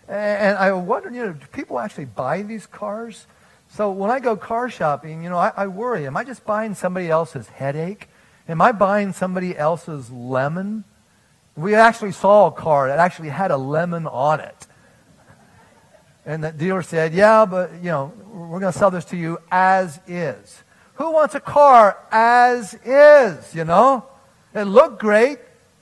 And 0.08 0.56
I 0.56 0.72
wondered, 0.72 1.14
you 1.14 1.24
know, 1.24 1.32
do 1.32 1.46
people 1.52 1.78
actually 1.78 2.06
buy 2.06 2.42
these 2.42 2.66
cars? 2.66 3.26
So 3.70 3.90
when 3.90 4.10
I 4.10 4.20
go 4.20 4.36
car 4.36 4.68
shopping, 4.70 5.22
you 5.22 5.30
know, 5.30 5.38
I, 5.38 5.52
I 5.56 5.66
worry, 5.66 6.06
am 6.06 6.16
I 6.16 6.24
just 6.24 6.44
buying 6.44 6.74
somebody 6.74 7.08
else's 7.08 7.48
headache? 7.48 8.08
Am 8.48 8.60
I 8.60 8.72
buying 8.72 9.12
somebody 9.12 9.56
else's 9.56 10.10
lemon? 10.10 10.84
We 11.56 11.74
actually 11.74 12.12
saw 12.12 12.48
a 12.48 12.52
car 12.52 12.88
that 12.88 12.98
actually 12.98 13.30
had 13.30 13.50
a 13.50 13.56
lemon 13.56 14.06
on 14.06 14.40
it. 14.40 14.66
And 16.26 16.42
the 16.42 16.52
dealer 16.52 16.82
said, 16.82 17.14
yeah, 17.14 17.44
but, 17.44 17.72
you 17.74 17.90
know, 17.90 18.12
we're 18.26 18.60
going 18.60 18.72
to 18.72 18.78
sell 18.78 18.90
this 18.90 19.04
to 19.06 19.16
you 19.16 19.38
as 19.50 20.00
is. 20.06 20.62
Who 20.94 21.12
wants 21.12 21.34
a 21.34 21.40
car 21.40 21.98
as 22.10 22.74
is, 22.84 23.54
you 23.54 23.64
know? 23.64 24.06
It 24.54 24.64
looked 24.64 25.00
great. 25.00 25.38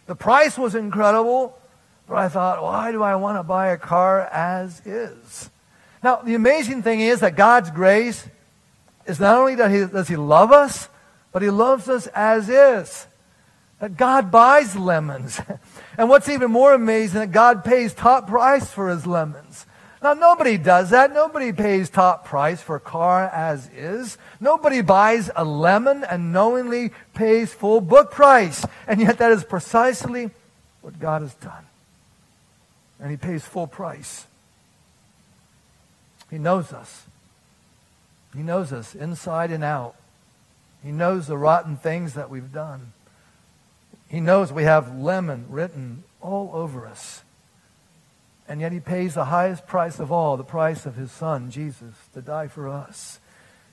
The 0.07 0.17
price 0.17 0.59
was 0.59 0.75
incredible. 0.75 1.59
But 2.09 2.17
I 2.17 2.29
thought, 2.29 2.63
why 2.63 2.93
do 2.93 3.03
I 3.03 3.15
want 3.17 3.39
to 3.39 3.43
buy 3.43 3.69
a 3.69 3.79
car 3.79 4.23
as 4.33 4.83
is? 4.85 5.51
Now, 6.03 6.17
the 6.17 6.35
amazing 6.35 6.83
thing 6.83 7.01
is 7.01 7.21
that 7.21 7.37
God's 7.37 7.71
grace 7.71 8.27
is 9.07 9.21
not 9.21 9.37
only 9.37 9.55
that 9.57 9.71
he, 9.71 9.87
does 9.87 10.09
He 10.09 10.17
love 10.17 10.51
us, 10.53 10.89
but 11.33 11.43
He 11.43 11.51
loves 11.51 11.89
us 11.89 12.07
as 12.09 12.49
is. 12.49 13.07
That 13.81 13.97
God 13.97 14.31
buys 14.31 14.77
lemons. 14.77 15.41
and 15.99 16.09
what's 16.09 16.29
even 16.29 16.53
more 16.53 16.73
amazing, 16.73 17.21
that 17.21 17.33
God 17.33 17.65
pays 17.65 17.93
top 17.93 18.29
price 18.29 18.71
for 18.71 18.89
His 18.89 19.07
lemons. 19.07 19.67
Now, 20.03 20.15
nobody 20.15 20.59
does 20.59 20.91
that. 20.91 21.13
Nobody 21.13 21.53
pays 21.53 21.89
top 21.89 22.25
price 22.25 22.61
for 22.61 22.77
a 22.77 22.81
car 22.81 23.29
as 23.29 23.69
is. 23.69 24.19
Nobody 24.41 24.83
buys 24.83 25.31
a 25.35 25.45
lemon 25.45 26.05
and 26.05 26.33
knowingly 26.33 26.91
pays 27.15 27.55
full 27.55 27.81
book 27.81 28.11
price. 28.11 28.65
And 28.89 29.01
yet, 29.01 29.19
that 29.19 29.31
is 29.31 29.45
precisely 29.45 30.31
what 30.81 30.99
God 30.99 31.23
has 31.23 31.35
done. 31.35 31.65
And 33.01 33.11
He 33.11 33.17
pays 33.17 33.45
full 33.45 33.69
price. 33.69 34.27
He 36.31 36.39
knows 36.39 36.73
us. 36.73 37.05
He 38.35 38.43
knows 38.43 38.73
us 38.73 38.95
inside 38.95 39.51
and 39.53 39.63
out. 39.63 39.95
He 40.83 40.93
knows 40.93 41.27
the 41.27 41.39
rotten 41.39 41.77
things 41.77 42.15
that 42.15 42.31
we've 42.31 42.53
done. 42.53 42.93
He 44.09 44.21
knows 44.21 44.53
we 44.53 44.65
have 44.65 44.95
lemon 44.95 45.47
written 45.49 46.05
all 46.21 46.51
over 46.53 46.87
us. 46.87 47.23
And 48.49 48.61
yet 48.61 48.73
he 48.73 48.81
pays 48.81 49.15
the 49.15 49.27
highest 49.27 49.67
price 49.67 49.99
of 49.99 50.13
all, 50.13 50.37
the 50.37 50.45
price 50.45 50.85
of 50.85 50.97
his 50.97 51.11
son, 51.11 51.51
Jesus, 51.51 51.95
to 52.13 52.21
die 52.21 52.49
for 52.49 52.69
us. 52.69 53.21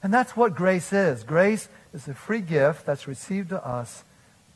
And 0.01 0.13
that's 0.13 0.37
what 0.37 0.55
grace 0.55 0.93
is. 0.93 1.23
Grace 1.23 1.67
is 1.93 2.07
a 2.07 2.13
free 2.13 2.41
gift 2.41 2.85
that's 2.85 3.07
received 3.07 3.49
to 3.49 3.65
us 3.65 4.03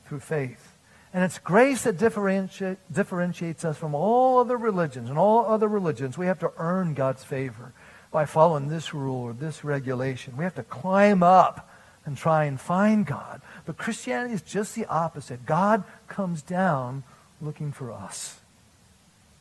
through 0.06 0.22
faith. 0.22 0.78
And 1.14 1.24
it's 1.24 1.40
grace 1.40 1.84
that 1.84 1.98
differentiate, 1.98 2.78
differentiates 2.92 3.66
us 3.66 3.78
from 3.78 3.94
all 3.94 4.40
other 4.40 4.58
religions. 4.58 5.10
And 5.10 5.20
all 5.20 5.46
other 5.46 5.68
religions, 5.68 6.18
we 6.18 6.28
have 6.28 6.40
to 6.40 6.54
earn 6.58 6.94
God's 6.94 7.24
favor 7.24 7.74
by 8.12 8.26
following 8.26 8.70
this 8.70 8.94
rule 8.94 9.22
or 9.22 9.34
this 9.34 9.64
regulation. 9.64 10.38
We 10.38 10.44
have 10.44 10.56
to 10.56 10.64
climb 10.64 11.24
up 11.24 11.70
and 12.06 12.18
try 12.18 12.46
and 12.46 12.60
find 12.60 13.06
God. 13.06 13.42
But 13.66 13.78
Christianity 13.78 14.34
is 14.34 14.42
just 14.42 14.76
the 14.76 14.86
opposite. 14.86 15.46
God 15.46 15.84
comes 16.08 16.42
down 16.42 17.04
looking 17.42 17.72
for 17.72 17.92
us. 17.92 18.40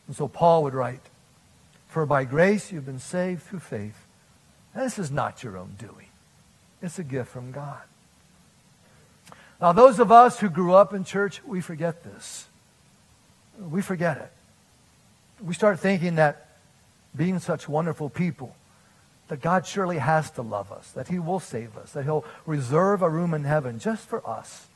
And 0.07 0.15
so 0.15 0.27
Paul 0.27 0.63
would 0.63 0.73
write, 0.73 1.01
For 1.87 2.05
by 2.05 2.23
grace 2.23 2.71
you've 2.71 2.85
been 2.85 2.99
saved 2.99 3.43
through 3.43 3.59
faith. 3.59 4.05
And 4.73 4.83
this 4.83 4.97
is 4.97 5.11
not 5.11 5.43
your 5.43 5.57
own 5.57 5.75
doing. 5.77 6.07
It's 6.81 6.99
a 6.99 7.03
gift 7.03 7.29
from 7.29 7.51
God. 7.51 7.81
Now, 9.61 9.71
those 9.71 9.99
of 9.99 10.11
us 10.11 10.39
who 10.39 10.49
grew 10.49 10.73
up 10.73 10.93
in 10.93 11.05
church, 11.05 11.41
we 11.45 11.61
forget 11.61 12.03
this. 12.03 12.47
We 13.57 13.81
forget 13.81 14.17
it. 14.17 14.31
We 15.41 15.53
start 15.53 15.79
thinking 15.79 16.15
that 16.15 16.49
being 17.15 17.39
such 17.39 17.69
wonderful 17.69 18.09
people, 18.09 18.55
that 19.27 19.41
God 19.41 19.65
surely 19.65 19.97
has 19.97 20.29
to 20.31 20.41
love 20.41 20.71
us, 20.71 20.91
that 20.91 21.07
He 21.07 21.19
will 21.19 21.39
save 21.39 21.77
us, 21.77 21.93
that 21.93 22.03
He'll 22.03 22.25
reserve 22.45 23.01
a 23.01 23.09
room 23.09 23.33
in 23.33 23.43
heaven 23.43 23.79
just 23.79 24.07
for 24.07 24.27
us. 24.27 24.67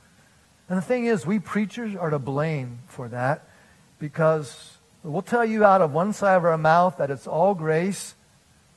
And 0.69 0.77
the 0.77 0.81
thing 0.81 1.05
is, 1.05 1.25
we 1.25 1.39
preachers 1.39 1.95
are 1.95 2.09
to 2.09 2.19
blame 2.19 2.79
for 2.87 3.07
that 3.09 3.47
because 3.99 4.77
We'll 5.07 5.21
tell 5.21 5.45
you 5.45 5.63
out 5.63 5.81
of 5.81 5.93
one 5.93 6.11
side 6.11 6.35
of 6.35 6.43
our 6.43 6.57
mouth 6.57 6.97
that 6.97 7.09
it's 7.09 7.27
all 7.27 7.53
grace. 7.53 8.15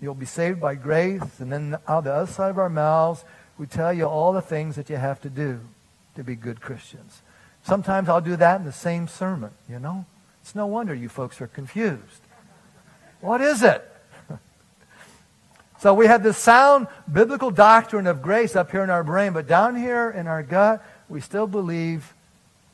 You'll 0.00 0.14
be 0.14 0.26
saved 0.26 0.60
by 0.60 0.76
grace. 0.76 1.22
And 1.40 1.50
then 1.50 1.76
out 1.88 2.04
the 2.04 2.12
other 2.12 2.30
side 2.30 2.50
of 2.50 2.58
our 2.58 2.68
mouths, 2.68 3.24
we 3.58 3.66
tell 3.66 3.92
you 3.92 4.04
all 4.04 4.32
the 4.32 4.40
things 4.40 4.76
that 4.76 4.88
you 4.88 4.96
have 4.96 5.20
to 5.22 5.30
do 5.30 5.60
to 6.14 6.22
be 6.22 6.36
good 6.36 6.60
Christians. 6.60 7.22
Sometimes 7.64 8.08
I'll 8.08 8.20
do 8.20 8.36
that 8.36 8.60
in 8.60 8.64
the 8.64 8.72
same 8.72 9.08
sermon, 9.08 9.50
you 9.68 9.80
know? 9.80 10.06
It's 10.40 10.54
no 10.54 10.66
wonder 10.66 10.94
you 10.94 11.08
folks 11.08 11.40
are 11.40 11.48
confused. 11.48 12.22
What 13.20 13.40
is 13.40 13.62
it? 13.62 13.89
So 15.80 15.94
we 15.94 16.06
have 16.06 16.22
this 16.22 16.36
sound 16.36 16.88
biblical 17.10 17.50
doctrine 17.50 18.06
of 18.06 18.20
grace 18.20 18.54
up 18.54 18.70
here 18.70 18.84
in 18.84 18.90
our 18.90 19.02
brain, 19.02 19.32
but 19.32 19.46
down 19.46 19.76
here 19.76 20.10
in 20.10 20.26
our 20.26 20.42
gut, 20.42 20.84
we 21.08 21.20
still 21.20 21.46
believe 21.46 22.12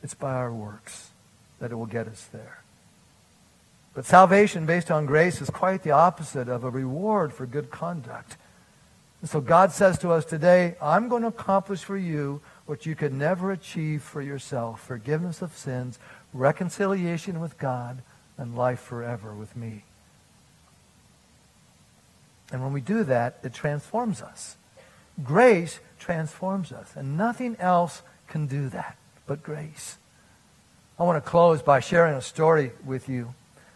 it's 0.03 0.13
by 0.13 0.33
our 0.33 0.53
works 0.53 1.11
that 1.59 1.71
it 1.71 1.75
will 1.75 1.85
get 1.85 2.07
us 2.07 2.25
there. 2.33 2.59
But 3.93 4.05
salvation 4.05 4.65
based 4.65 4.91
on 4.91 5.05
grace 5.05 5.41
is 5.41 5.49
quite 5.49 5.83
the 5.83 5.91
opposite 5.91 6.49
of 6.49 6.65
a 6.65 6.69
reward 6.69 7.33
for 7.33 7.45
good 7.45 7.71
conduct. 7.71 8.35
And 9.21 9.29
so 9.29 9.41
God 9.41 9.71
says 9.71 9.97
to 9.99 10.11
us 10.11 10.25
today, 10.25 10.75
I'm 10.81 11.07
going 11.07 11.23
to 11.23 11.29
accomplish 11.29 11.83
for 11.83 11.97
you 11.97 12.41
what 12.65 12.85
you 12.85 12.93
could 12.93 13.13
never 13.13 13.51
achieve 13.51 14.03
for 14.03 14.21
yourself 14.21 14.81
forgiveness 14.81 15.41
of 15.41 15.55
sins, 15.57 15.97
reconciliation 16.33 17.39
with 17.39 17.57
God, 17.57 18.03
and 18.37 18.55
life 18.55 18.81
forever 18.81 19.33
with 19.33 19.55
me. 19.55 19.83
And 22.51 22.61
when 22.61 22.73
we 22.73 22.81
do 22.81 23.03
that, 23.03 23.39
it 23.43 23.53
transforms 23.53 24.21
us. 24.21 24.55
Grace 25.23 25.79
transforms 25.99 26.71
us, 26.71 26.91
and 26.95 27.17
nothing 27.17 27.55
else 27.59 28.01
can 28.27 28.47
do 28.47 28.69
that 28.69 28.97
but 29.25 29.43
grace. 29.43 29.97
I 30.99 31.03
want 31.03 31.23
to 31.23 31.29
close 31.29 31.61
by 31.61 31.79
sharing 31.79 32.15
a 32.15 32.21
story 32.21 32.71
with 32.85 33.09
you 33.09 33.33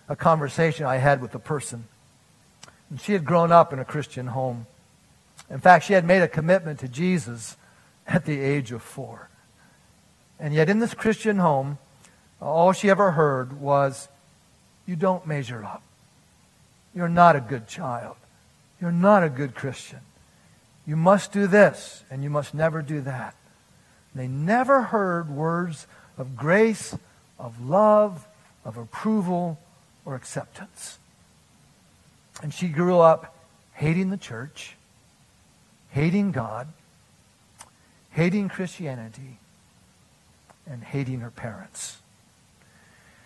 a 0.09 0.15
conversation 0.15 0.85
I 0.85 0.97
had 0.97 1.21
with 1.21 1.33
a 1.35 1.39
person. 1.39 1.85
And 2.89 2.99
she 2.99 3.13
had 3.13 3.23
grown 3.23 3.51
up 3.51 3.71
in 3.71 3.79
a 3.79 3.85
Christian 3.85 4.27
home. 4.27 4.65
In 5.49 5.59
fact, 5.59 5.85
she 5.85 5.93
had 5.93 6.05
made 6.05 6.21
a 6.21 6.27
commitment 6.27 6.79
to 6.79 6.87
Jesus 6.87 7.55
at 8.05 8.25
the 8.25 8.39
age 8.39 8.71
of 8.71 8.81
four. 8.81 9.29
And 10.39 10.53
yet, 10.53 10.69
in 10.69 10.79
this 10.79 10.93
Christian 10.93 11.37
home, 11.37 11.77
all 12.41 12.73
she 12.73 12.89
ever 12.89 13.11
heard 13.11 13.61
was, 13.61 14.09
You 14.85 14.95
don't 14.95 15.25
measure 15.25 15.63
up. 15.63 15.83
You're 16.93 17.07
not 17.07 17.35
a 17.35 17.41
good 17.41 17.67
child. 17.67 18.17
You're 18.81 18.91
not 18.91 19.23
a 19.23 19.29
good 19.29 19.53
Christian. 19.53 19.99
You 20.87 20.95
must 20.95 21.31
do 21.31 21.45
this, 21.45 22.03
and 22.09 22.23
you 22.23 22.31
must 22.31 22.55
never 22.55 22.81
do 22.81 23.01
that. 23.01 23.35
They 24.15 24.27
never 24.27 24.81
heard 24.81 25.29
words 25.29 25.85
of 26.17 26.35
grace, 26.35 26.97
of 27.39 27.63
love, 27.63 28.27
of 28.65 28.77
approval, 28.77 29.59
or 30.03 30.15
acceptance. 30.15 30.97
And 32.41 32.51
she 32.51 32.67
grew 32.67 32.99
up 32.99 33.37
hating 33.73 34.09
the 34.09 34.17
church, 34.17 34.75
hating 35.91 36.31
God, 36.31 36.67
hating 38.09 38.49
Christianity, 38.49 39.37
and 40.67 40.83
hating 40.83 41.19
her 41.19 41.31
parents. 41.31 41.99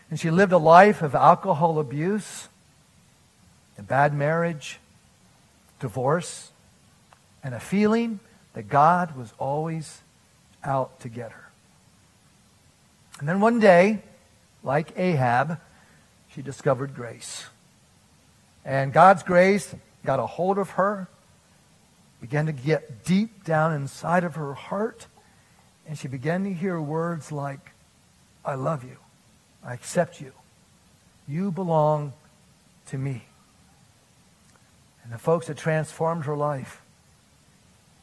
And 0.09 0.19
she 0.19 0.29
lived 0.29 0.51
a 0.51 0.57
life 0.57 1.01
of 1.01 1.15
alcohol 1.15 1.79
abuse, 1.79 2.49
a 3.77 3.81
bad 3.83 4.13
marriage, 4.13 4.79
divorce, 5.79 6.51
and 7.43 7.53
a 7.53 7.59
feeling 7.59 8.19
that 8.53 8.69
God 8.69 9.15
was 9.15 9.33
always 9.37 10.01
out 10.63 10.99
to 11.01 11.09
get 11.09 11.31
her. 11.31 11.49
And 13.19 13.27
then 13.27 13.39
one 13.39 13.59
day, 13.59 14.01
like 14.63 14.97
Ahab, 14.97 15.59
she 16.29 16.41
discovered 16.41 16.95
grace. 16.95 17.45
And 18.65 18.91
God's 18.91 19.23
grace 19.23 19.73
got 20.03 20.19
a 20.19 20.25
hold 20.25 20.57
of 20.57 20.71
her, 20.71 21.07
began 22.19 22.47
to 22.47 22.51
get 22.51 23.05
deep 23.05 23.43
down 23.43 23.73
inside 23.73 24.23
of 24.23 24.35
her 24.35 24.53
heart, 24.53 25.07
and 25.87 25.97
she 25.97 26.07
began 26.07 26.43
to 26.43 26.53
hear 26.53 26.81
words 26.81 27.31
like, 27.31 27.71
I 28.43 28.55
love 28.55 28.83
you. 28.83 28.97
I 29.63 29.73
accept 29.73 30.19
you. 30.19 30.31
You 31.27 31.51
belong 31.51 32.13
to 32.87 32.97
me. 32.97 33.25
And 35.05 35.13
the 35.13 35.19
folks 35.19 35.45
that 35.47 35.57
transformed 35.57 36.25
her 36.25 36.35
life, 36.35 36.81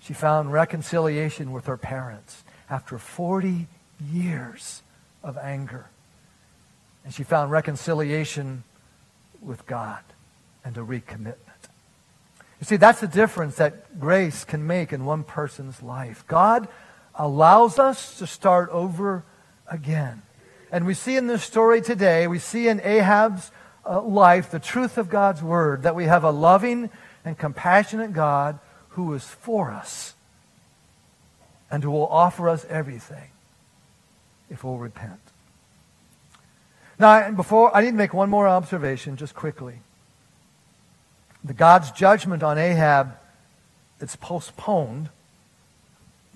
she 0.01 0.15
found 0.15 0.53
reconciliation 0.53 1.51
with 1.51 1.67
her 1.67 1.77
parents 1.77 2.45
after 2.71 2.97
40 2.97 3.67
years 4.01 4.83
of 5.23 5.37
anger. 5.37 5.87
And 7.05 7.13
she 7.13 7.25
found 7.25 7.51
reconciliation 7.51 8.63
with 9.41 9.67
God 9.67 9.99
and 10.65 10.77
a 10.79 10.81
recommitment. 10.81 11.37
You 12.61 12.67
see, 12.67 12.77
that's 12.77 13.01
the 13.01 13.09
difference 13.09 13.57
that 13.57 13.99
grace 13.99 14.45
can 14.45 14.65
make 14.65 14.93
in 14.93 15.05
one 15.05 15.25
person's 15.25 15.83
life. 15.83 16.25
God 16.29 16.69
allows 17.17 17.81
us 17.81 18.17
to 18.19 18.29
start 18.29 18.71
over 18.71 19.25
again. 19.67 20.23
And 20.71 20.87
we 20.87 20.95
see 20.95 21.17
in 21.17 21.27
this 21.27 21.43
story 21.43 21.83
today, 21.83 22.29
we 22.29 22.39
see 22.39 22.69
in 22.69 22.81
Ahab's 22.81 23.51
Uh, 23.85 24.01
life 24.03 24.51
the 24.51 24.61
truth 24.61 24.97
of 24.97 25.09
God's 25.09 25.43
word, 25.43 25.83
that 25.83 25.97
we 25.97 26.05
have 26.05 26.23
a 26.25 26.31
loving 26.31 26.91
and 27.25 27.37
compassionate 27.37 28.13
God 28.13 28.59
who 28.91 29.13
is 29.15 29.25
for 29.25 29.71
us 29.71 30.15
and 31.71 31.83
who 31.83 31.91
will 31.91 32.07
offer 32.07 32.49
us 32.49 32.65
everything 32.67 33.31
if 34.51 34.63
we'll 34.63 34.77
repent. 34.77 35.19
Now, 36.99 37.31
before 37.33 37.75
I 37.75 37.81
need 37.81 37.91
to 37.91 37.97
make 37.97 38.15
one 38.15 38.31
more 38.31 38.47
observation 38.47 39.17
just 39.17 39.35
quickly. 39.35 39.81
The 41.43 41.55
God's 41.55 41.91
judgment 41.91 42.45
on 42.45 42.59
Ahab, 42.59 43.17
it's 43.99 44.15
postponed, 44.15 45.09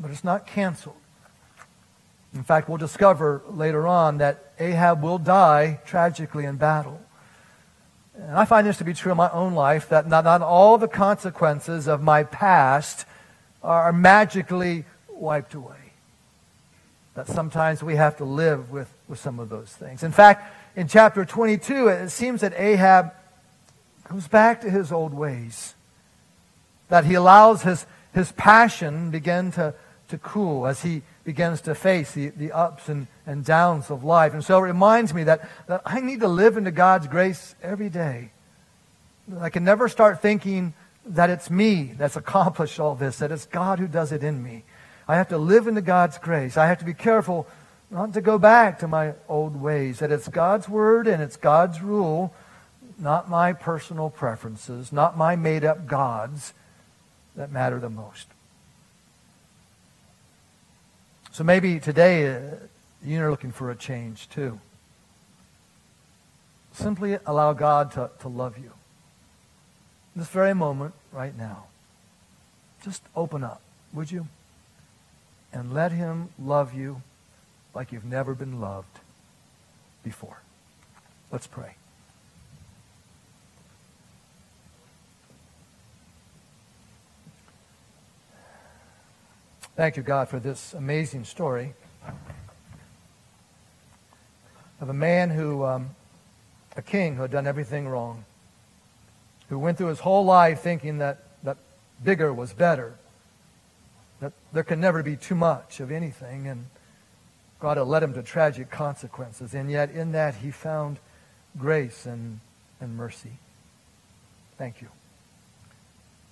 but 0.00 0.11
it's 0.11 0.24
not 0.24 0.46
canceled. 0.46 0.96
In 2.35 2.42
fact, 2.42 2.68
we'll 2.68 2.78
discover 2.78 3.42
later 3.48 3.87
on 3.87 4.18
that 4.18 4.52
Ahab 4.59 5.02
will 5.02 5.18
die 5.18 5.80
tragically 5.87 6.44
in 6.44 6.56
battle. 6.56 7.00
And 8.18 8.37
I 8.37 8.44
find 8.44 8.66
this 8.66 8.79
to 8.79 8.85
be 8.85 8.94
true 8.94 9.12
in 9.12 9.18
my 9.18 9.31
own 9.31 9.55
life, 9.55 9.88
that 9.90 10.09
not, 10.09 10.24
not 10.24 10.42
all 10.42 10.79
the 10.79 10.88
consequences 10.88 11.87
of 11.87 12.02
my 12.02 12.24
past 12.24 13.07
are 13.62 13.92
magically 13.92 14.85
wiped 15.09 15.55
away. 15.55 15.76
That 17.14 17.26
sometimes 17.26 17.83
we 17.83 17.96
have 17.96 18.16
to 18.18 18.24
live 18.24 18.70
with, 18.70 18.92
with 19.09 19.18
some 19.18 19.38
of 19.38 19.48
those 19.48 19.70
things. 19.70 20.02
In 20.02 20.12
fact, 20.12 20.52
in 20.76 20.88
chapter 20.88 21.24
22, 21.24 21.88
it 21.88 22.11
seems 22.11 22.40
that 22.42 22.52
Ahab 22.57 23.12
goes 24.09 24.29
back 24.29 24.61
to 24.62 24.70
his 24.70 24.92
old 24.92 25.12
ways. 25.12 25.74
That 26.88 27.05
he 27.05 27.14
allows 27.14 27.62
his, 27.62 27.87
his 28.14 28.33
passion 28.33 29.11
begin 29.11 29.52
to, 29.52 29.74
to 30.09 30.18
cool 30.18 30.66
as 30.66 30.83
he 30.83 31.02
begins 31.26 31.60
to 31.62 31.74
face 31.74 32.12
the, 32.12 32.28
the 32.28 32.52
ups 32.52 32.88
and, 32.88 33.08
and 33.26 33.44
downs 33.44 33.90
of 33.90 34.04
life. 34.04 34.32
And 34.32 34.44
so 34.44 34.58
it 34.58 34.62
reminds 34.62 35.12
me 35.12 35.24
that, 35.24 35.46
that 35.66 35.82
I 35.84 36.00
need 36.00 36.20
to 36.20 36.28
live 36.28 36.56
into 36.56 36.70
God's 36.70 37.08
grace 37.08 37.56
every 37.60 37.90
day. 37.90 38.30
I 39.40 39.50
can 39.50 39.64
never 39.64 39.88
start 39.88 40.22
thinking 40.22 40.72
that 41.04 41.28
it's 41.28 41.50
me 41.50 41.94
that's 41.98 42.14
accomplished 42.16 42.78
all 42.78 42.94
this, 42.94 43.18
that 43.18 43.32
it's 43.32 43.44
God 43.44 43.80
who 43.80 43.88
does 43.88 44.12
it 44.12 44.22
in 44.22 44.40
me. 44.40 44.62
I 45.08 45.16
have 45.16 45.28
to 45.28 45.38
live 45.38 45.66
into 45.66 45.82
God's 45.82 46.16
grace. 46.16 46.56
I 46.56 46.68
have 46.68 46.78
to 46.78 46.84
be 46.84 46.94
careful 46.94 47.48
not 47.90 48.14
to 48.14 48.20
go 48.20 48.38
back 48.38 48.78
to 48.78 48.88
my 48.88 49.14
old 49.28 49.60
ways, 49.60 49.98
that 49.98 50.12
it's 50.12 50.28
God's 50.28 50.68
word 50.68 51.08
and 51.08 51.20
it's 51.20 51.36
God's 51.36 51.82
rule, 51.82 52.32
not 53.00 53.28
my 53.28 53.52
personal 53.52 54.10
preferences, 54.10 54.92
not 54.92 55.18
my 55.18 55.34
made 55.34 55.64
up 55.64 55.88
gods 55.88 56.54
that 57.34 57.50
matter 57.50 57.80
the 57.80 57.90
most. 57.90 58.28
So 61.37 61.44
maybe 61.44 61.79
today 61.81 62.35
uh, 62.35 62.40
you're 63.05 63.31
looking 63.31 63.53
for 63.53 63.70
a 63.70 63.77
change 63.77 64.27
too. 64.31 64.59
Simply 66.72 67.18
allow 67.27 67.53
God 67.53 67.92
to, 67.92 68.09
to 68.20 68.29
love 68.29 68.57
you. 68.57 68.72
This 70.14 70.29
very 70.29 70.55
moment, 70.55 70.94
right 71.12 71.37
now. 71.37 71.64
Just 72.83 73.03
open 73.14 73.44
up, 73.44 73.61
would 73.92 74.11
you? 74.11 74.29
And 75.53 75.75
let 75.75 75.92
Him 75.92 76.31
love 76.38 76.72
you 76.72 77.03
like 77.75 77.92
you've 77.92 78.07
never 78.07 78.35
been 78.35 78.59
loved 78.59 79.01
before. 80.03 80.40
Let's 81.31 81.46
pray. 81.46 81.75
Thank 89.76 89.98
you, 89.98 90.02
God, 90.02 90.30
for 90.30 90.40
this 90.40 90.72
amazing 90.72 91.24
story 91.24 91.74
of 94.80 94.88
a 94.88 94.94
man 94.94 95.28
who, 95.28 95.66
um, 95.66 95.90
a 96.78 96.80
king 96.80 97.14
who 97.14 97.20
had 97.20 97.30
done 97.30 97.46
everything 97.46 97.86
wrong, 97.86 98.24
who 99.50 99.58
went 99.58 99.76
through 99.76 99.88
his 99.88 100.00
whole 100.00 100.24
life 100.24 100.62
thinking 100.62 100.96
that, 100.96 101.24
that 101.42 101.58
bigger 102.02 102.32
was 102.32 102.54
better, 102.54 102.94
that 104.20 104.32
there 104.50 104.64
can 104.64 104.80
never 104.80 105.02
be 105.02 105.14
too 105.14 105.34
much 105.34 105.78
of 105.78 105.90
anything, 105.90 106.46
and 106.46 106.64
God 107.60 107.76
had 107.76 107.86
led 107.86 108.02
him 108.02 108.14
to 108.14 108.22
tragic 108.22 108.70
consequences. 108.70 109.52
And 109.52 109.70
yet, 109.70 109.90
in 109.90 110.12
that, 110.12 110.36
he 110.36 110.52
found 110.52 110.96
grace 111.58 112.06
and, 112.06 112.40
and 112.80 112.96
mercy. 112.96 113.32
Thank 114.56 114.80
you. 114.80 114.88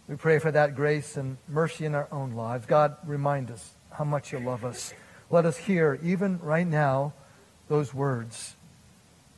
We 0.09 0.17
pray 0.17 0.39
for 0.39 0.51
that 0.51 0.77
grace 0.77 1.17
and 1.17 1.39
mercy 1.49 1.87
in 1.87 1.95
our 1.95 2.09
own 2.13 2.33
lives. 2.33 2.67
God, 2.67 2.97
remind 3.07 3.51
us 3.51 3.73
how 3.91 4.05
much 4.05 4.33
you 4.33 4.39
love 4.39 4.65
us. 4.65 4.93
Let 5.31 5.47
us 5.47 5.57
hear, 5.57 5.99
even 6.03 6.39
right 6.43 6.67
now, 6.67 7.15
those 7.69 7.95
words 7.95 8.55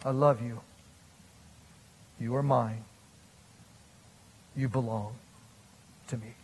I 0.04 0.10
love 0.10 0.42
you. 0.42 0.60
You 2.18 2.34
are 2.36 2.42
mine. 2.42 2.84
You 4.56 4.68
belong 4.68 5.14
to 6.08 6.16
me. 6.16 6.34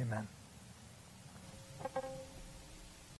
Amen. 0.00 0.28